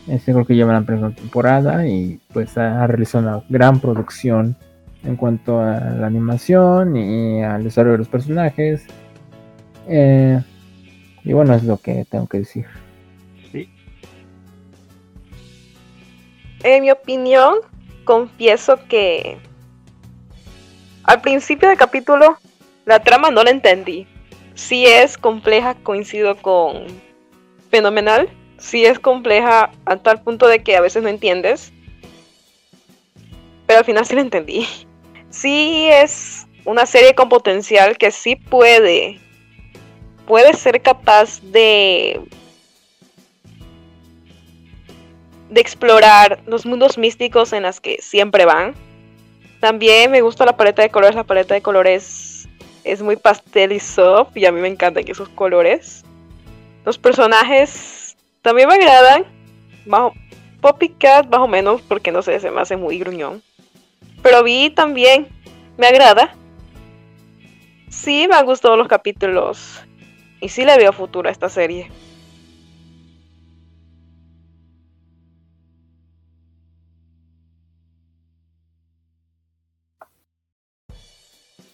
[0.08, 4.56] Este creo que lleva la primera temporada y pues ha, realizado una gran producción
[5.04, 8.84] en cuanto a la animación y al desarrollo de los personajes.
[9.86, 10.40] Eh,
[11.24, 12.66] y bueno, es lo que tengo que decir.
[16.62, 17.56] En mi opinión,
[18.04, 19.38] confieso que
[21.04, 22.38] al principio del capítulo
[22.84, 24.06] la trama no la entendí.
[24.54, 26.86] Sí es compleja, coincido con
[27.70, 28.28] fenomenal.
[28.58, 31.72] Sí es compleja a tal punto de que a veces no entiendes.
[33.66, 34.66] Pero al final sí la entendí.
[35.30, 39.18] Sí es una serie con potencial que sí puede
[40.26, 42.20] puede ser capaz de
[45.52, 48.74] de explorar los mundos místicos en las que siempre van.
[49.60, 52.48] También me gusta la paleta de colores, la paleta de colores
[52.84, 56.04] es muy pastel y soft y a mí me encantan esos colores.
[56.86, 59.26] Los personajes también me agradan,
[59.86, 60.12] más,
[60.62, 63.42] Poppycat más o menos porque no sé, se me hace muy gruñón.
[64.22, 65.28] Pero vi también,
[65.76, 66.34] me agrada.
[67.90, 69.82] Sí, me han gustado los capítulos
[70.40, 71.90] y sí le veo futuro a esta serie.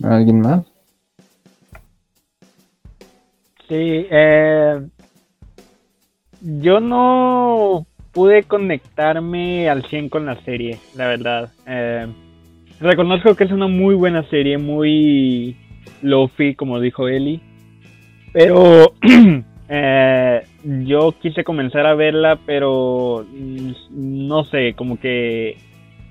[0.09, 0.64] ¿Alguien más?
[3.68, 4.80] Sí, eh,
[6.40, 11.52] yo no pude conectarme al 100 con la serie, la verdad.
[11.66, 12.06] Eh,
[12.80, 15.56] reconozco que es una muy buena serie, muy
[16.00, 17.42] lofi, como dijo Eli.
[18.32, 18.94] Pero
[19.68, 25.59] eh, yo quise comenzar a verla, pero mm, no sé, como que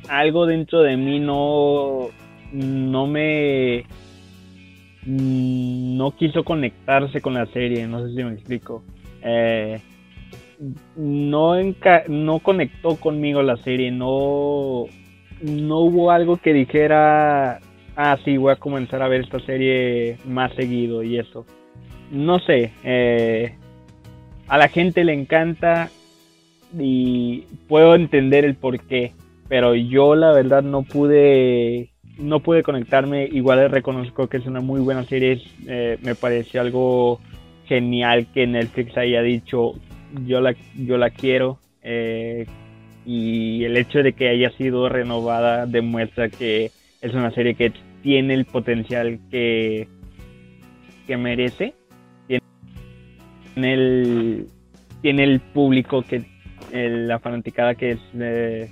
[0.08, 2.10] algo dentro de mí no,
[2.52, 3.86] no me
[5.08, 8.84] no quiso conectarse con la serie, no sé si me explico.
[9.24, 9.80] Eh,
[10.96, 11.54] no,
[12.10, 14.86] no conectó conmigo la serie, no,
[15.42, 17.60] no hubo algo que dijera,
[17.96, 21.46] ah, sí, voy a comenzar a ver esta serie más seguido y eso.
[22.12, 23.56] No sé, eh,
[24.48, 25.90] a la gente le encanta
[26.78, 29.14] y puedo entender el por qué,
[29.48, 33.26] pero yo la verdad no pude no pude conectarme.
[33.32, 35.42] Igual reconozco que es una muy buena serie.
[35.68, 37.20] eh, me pareció algo
[37.66, 39.74] genial que Netflix haya dicho
[40.26, 41.60] yo la, yo la quiero.
[41.84, 42.46] eh,
[43.06, 47.72] y el hecho de que haya sido renovada demuestra que es una serie que
[48.04, 49.88] tiene el potencial que,
[51.08, 51.74] que merece.
[53.54, 54.48] Tiene el,
[55.02, 56.24] tiene el público que
[56.74, 58.70] el- la fanaticada que es eh,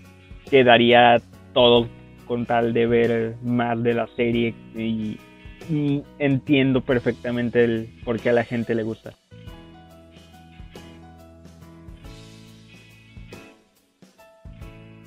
[0.49, 1.21] que daría
[1.53, 1.87] todo
[2.25, 5.19] con tal de ver más de la serie y,
[6.19, 9.13] entiendo perfectamente el por qué a la gente le gusta.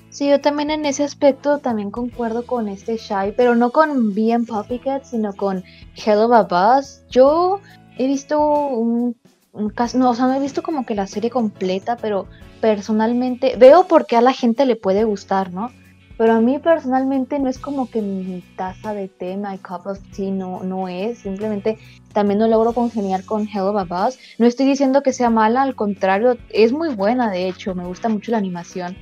[0.09, 4.45] Sí, yo también en ese aspecto también concuerdo con este Shy, pero no con bien
[4.45, 5.63] Puppycat, sino con
[5.95, 7.03] Hell of a Buzz.
[7.09, 7.61] Yo
[7.97, 9.15] he visto un,
[9.53, 12.25] un cas- no, o sea, no he visto como que la serie completa, pero
[12.59, 15.71] personalmente veo por qué a la gente le puede gustar, ¿no?
[16.19, 19.99] Pero a mí personalmente no es como que mi taza de té, my cup of
[20.15, 21.19] tea, no, no es.
[21.19, 21.79] Simplemente
[22.11, 24.19] también no logro congeniar con Hell of a Buzz.
[24.37, 28.09] No estoy diciendo que sea mala, al contrario, es muy buena de hecho, me gusta
[28.09, 28.97] mucho la animación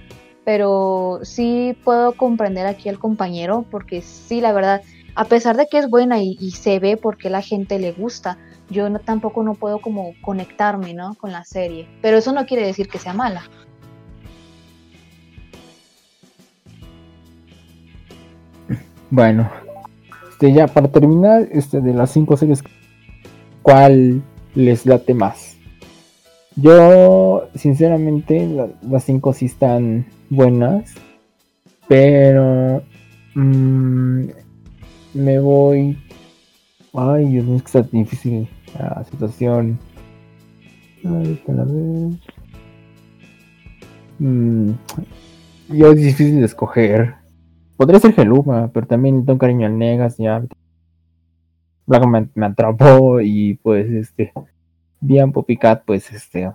[0.45, 4.81] pero sí puedo comprender aquí al compañero porque sí, la verdad,
[5.13, 8.37] a pesar de que es buena y, y se ve porque la gente le gusta,
[8.69, 11.15] yo no, tampoco no puedo como conectarme, ¿no?
[11.15, 13.43] Con la serie, pero eso no quiere decir que sea mala.
[19.09, 19.49] Bueno,
[20.29, 22.63] este ya para terminar, este de las cinco series,
[23.61, 24.21] ¿cuál
[24.55, 25.57] les late más?
[26.55, 30.93] Yo, sinceramente, la- las cinco sí están buenas,
[31.87, 32.81] pero
[33.35, 34.23] mm,
[35.13, 35.97] me voy.
[36.93, 39.77] Ay, Dios mío, es que está difícil la situación.
[41.05, 42.17] Ay, a ver.
[44.19, 44.71] Mm,
[45.69, 47.15] yo es difícil de escoger.
[47.77, 50.43] Podría ser Geluma, pero también tengo cariño al Negas, ya.
[51.85, 54.33] Luego me, me atrapó y pues este.
[54.99, 56.51] Bien Poppycat, pues este.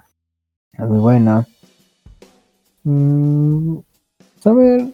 [0.72, 1.46] Es muy buena.
[2.82, 3.78] Mm,
[4.44, 4.86] a ver.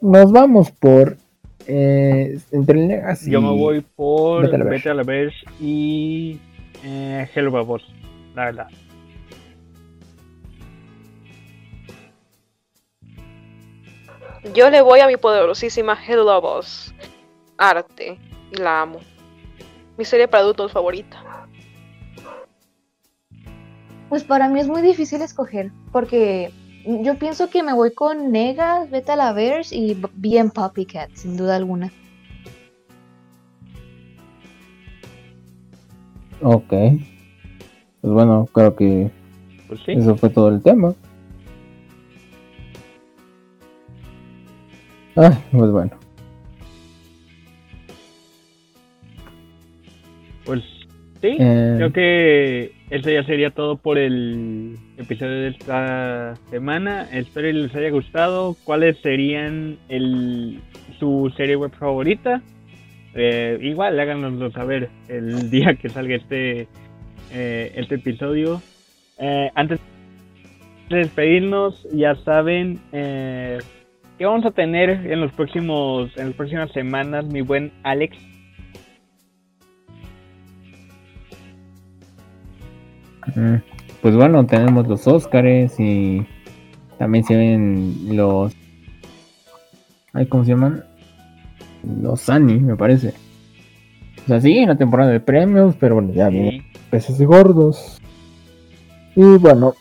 [0.00, 1.16] Nos vamos por.
[1.66, 3.30] eh, entre el Negas y.
[3.30, 5.04] Yo me voy por Vete a la Vete a la
[5.60, 6.40] y
[6.84, 7.50] eh, Hello
[8.34, 8.68] la verdad.
[14.54, 16.94] Yo le voy a mi poderosísima Hello Boss.
[17.58, 18.18] Arte.
[18.52, 19.00] Y la amo.
[19.96, 21.22] Mi serie para adultos favorita.
[24.08, 26.52] Pues para mí es muy difícil escoger, porque
[26.84, 31.36] yo pienso que me voy con Negas, Vete a la Verge y bien Poppycat, sin
[31.36, 31.90] duda alguna.
[36.40, 36.68] Ok.
[36.68, 39.10] Pues bueno, creo que
[39.66, 39.92] Pues sí.
[39.92, 40.94] eso fue todo el tema.
[45.16, 45.90] Ay, pues bueno.
[50.44, 50.62] Pues
[51.20, 51.36] sí.
[51.38, 57.08] Eh, Creo que eso ya sería todo por el episodio de esta semana.
[57.12, 58.56] Espero que les haya gustado.
[58.64, 60.60] ¿Cuáles serían el,
[60.98, 62.42] su serie web favorita?
[63.14, 66.68] Eh, igual háganoslo saber el día que salga este,
[67.32, 68.60] eh, este episodio.
[69.18, 69.80] Eh, antes
[70.90, 73.58] de despedirnos, ya saben eh,
[74.18, 78.16] que vamos a tener en los próximos en las próximas semanas, mi buen Alex.
[83.34, 83.56] Mm,
[84.02, 86.24] Pues bueno, tenemos los Óscares y
[86.98, 88.54] también se ven los.
[90.12, 90.84] Ay, ¿Cómo se llaman?
[92.02, 93.14] Los Annie, me parece.
[94.24, 96.78] O sea, sí, la temporada de premios, pero bueno, ya vienen Sí.
[96.90, 98.00] peces gordos.
[99.14, 99.74] Y bueno,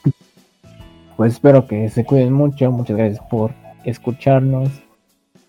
[1.18, 2.72] pues espero que se cuiden mucho.
[2.72, 3.52] Muchas gracias por
[3.86, 4.70] escucharnos.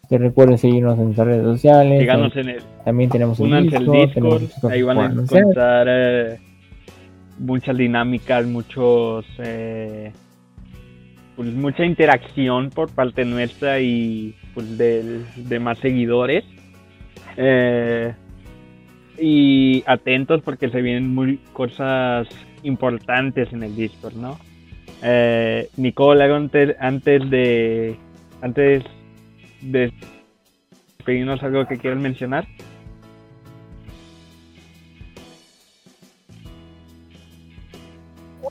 [0.09, 1.99] Que recuerden seguirnos en nuestras redes sociales.
[1.99, 6.39] Síganos en el También tenemos un al Discord, tenemos ahí van a encontrar eh,
[7.41, 10.13] muchas dinámicas, muchos eh,
[11.35, 16.45] pues mucha interacción por parte nuestra y pues del- de más seguidores.
[17.37, 18.15] Eh,
[19.19, 22.29] y atentos porque se vienen muy cosas
[22.63, 24.39] importantes en el Discord, ¿no?
[25.03, 27.97] Eh, Nicole, antes, antes de
[28.43, 28.85] antes
[29.61, 29.93] de
[30.99, 32.47] despedirnos algo que quieras mencionar.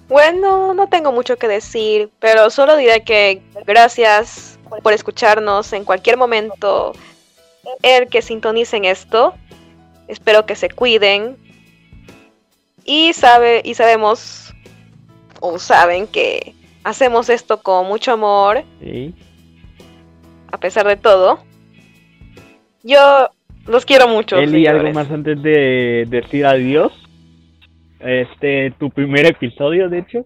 [0.08, 6.18] Bueno, no tengo mucho que decir, pero solo diré que gracias por escucharnos en cualquier
[6.18, 6.94] momento
[7.82, 9.34] el que sintonicen esto.
[10.08, 11.38] Espero que se cuiden.
[12.84, 14.54] Y sabe y sabemos
[15.40, 19.14] o saben que hacemos esto con mucho amor Sí.
[20.56, 21.40] A pesar de todo.
[22.82, 23.30] Yo
[23.68, 24.38] los quiero mucho.
[24.38, 26.94] Eli, algo más antes de decir adiós.
[28.00, 30.26] Este, tu primer episodio, de hecho.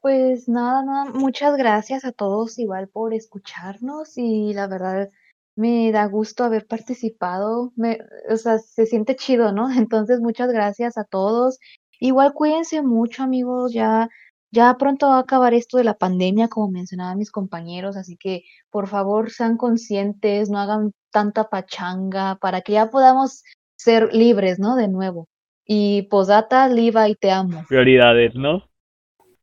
[0.00, 5.10] Pues nada, nada, muchas gracias a todos igual por escucharnos y la verdad
[5.56, 7.98] me da gusto haber participado, me,
[8.30, 9.70] o sea, se siente chido, ¿no?
[9.76, 11.58] Entonces muchas gracias a todos.
[12.00, 14.08] Igual cuídense mucho, amigos, ya
[14.50, 18.42] ya pronto va a acabar esto de la pandemia, como mencionaban mis compañeros, así que
[18.70, 23.44] por favor sean conscientes, no hagan tanta pachanga para que ya podamos
[23.76, 24.76] ser libres, ¿no?
[24.76, 25.28] De nuevo.
[25.66, 27.64] Y posdata, Liva y te amo.
[27.68, 28.64] Prioridades, ¿no?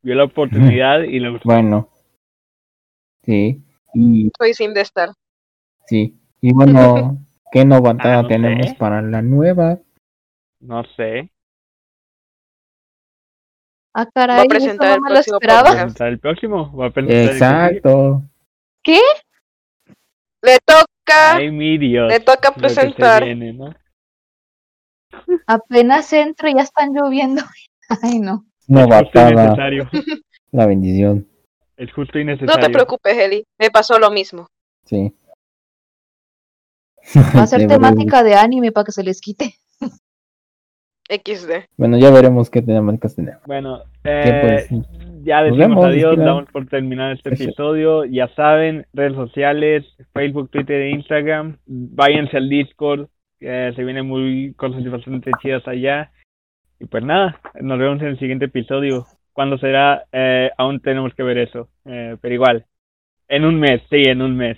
[0.02, 1.90] Vio la oportunidad y lo Bueno.
[3.23, 3.64] Sí.
[3.94, 5.10] Y Soy sim de estar.
[5.88, 6.19] sí.
[6.41, 7.18] Y bueno,
[7.52, 8.76] ¿qué novatada Ah, no tenemos sé.
[8.76, 9.80] para la nueva?
[10.60, 11.32] no sé.
[13.98, 15.72] Ah, caray, presentar eso el no me lo próximo esperaba.
[15.72, 16.76] ¿Presentar el próximo?
[16.76, 17.30] ¿Va a presentar el?
[17.30, 18.24] Exacto.
[18.84, 19.00] ¿Qué?
[20.42, 22.10] Le toca, Ay, mi Dios.
[22.10, 23.24] le toca presentar.
[23.24, 23.74] viene, ¿no?
[25.48, 27.42] Apenas entro y ya están lloviendo.
[28.04, 28.46] Ay, no.
[28.68, 29.32] Es justo y Novatada.
[29.46, 29.90] necesario.
[30.52, 31.28] La bendición.
[31.78, 32.66] Es justo y No necesario.
[32.68, 33.46] te preocupes, Eli.
[33.58, 34.48] Me pasó lo mismo.
[34.86, 35.14] Sí.
[37.36, 39.56] Va a ser temática de anime para que se les quite.
[41.10, 41.68] XD.
[41.77, 43.41] Bueno, ya veremos qué temáticas tenemos.
[43.45, 44.69] Bueno, Que, eh, pues,
[45.23, 47.44] ya decimos vemos, adiós, damos por terminar este Eso.
[47.44, 48.06] episodio.
[48.06, 51.57] Ya saben, redes sociales, Facebook, Twitter e Instagram.
[51.65, 53.07] Váyanse al Discord,
[53.40, 56.11] que se vienen muy cosas bastante chidas allá.
[56.80, 59.06] Y pues nada, nos vemos en el siguiente episodio.
[59.34, 60.06] ¿Cuándo será?
[60.11, 61.69] Eh, aún tenemos que ver eso.
[61.86, 62.65] Eh, pero igual,
[63.27, 64.57] en un mes, sí, en un mes.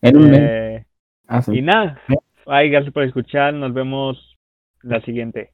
[0.00, 0.40] En un mes.
[0.42, 0.84] Eh,
[1.28, 1.98] Ah, y nada,
[2.46, 3.54] ay, gracias por escuchar.
[3.54, 4.36] Nos vemos
[4.82, 5.50] la siguiente.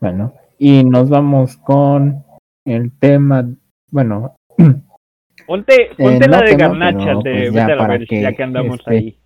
[0.00, 2.24] Bueno, y nos vamos con
[2.64, 3.48] el tema,
[3.90, 4.36] bueno,
[5.46, 8.32] Ponte, ponte Eh, la no de tema, pero, de pues, ya para ver, que, ya
[8.34, 9.18] que andamos este, ahí.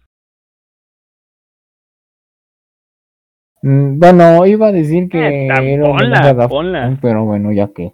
[3.63, 6.99] mm, bueno, iba a decir que Eh, era ponla, ponla.
[7.03, 7.93] Pero bueno, ya que.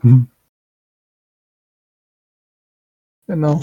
[3.28, 3.60] No.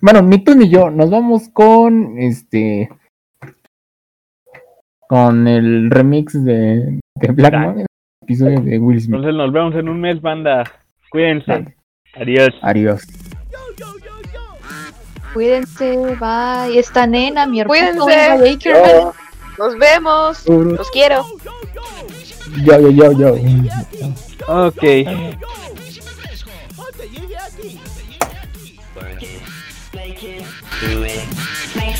[0.00, 2.88] Bueno, ni tú ni yo, nos vamos con este
[5.08, 7.84] con el remix de, de Black.
[8.32, 9.16] Episodio de Will Smith.
[9.16, 10.64] Entonces nos vemos en un mes, banda.
[11.10, 11.74] Cuídense.
[12.14, 12.50] Adiós.
[12.62, 13.02] Adiós.
[15.34, 16.78] Cuídense, bye.
[16.78, 18.04] Esta nena, mi hermano.
[18.04, 19.12] Cuídense.
[19.58, 20.48] Nos vemos.
[20.48, 21.24] Los quiero.
[22.64, 23.36] Yo, yo, yo, yo.
[24.48, 24.82] Ok.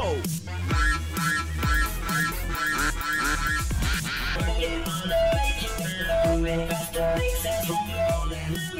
[8.46, 8.73] We're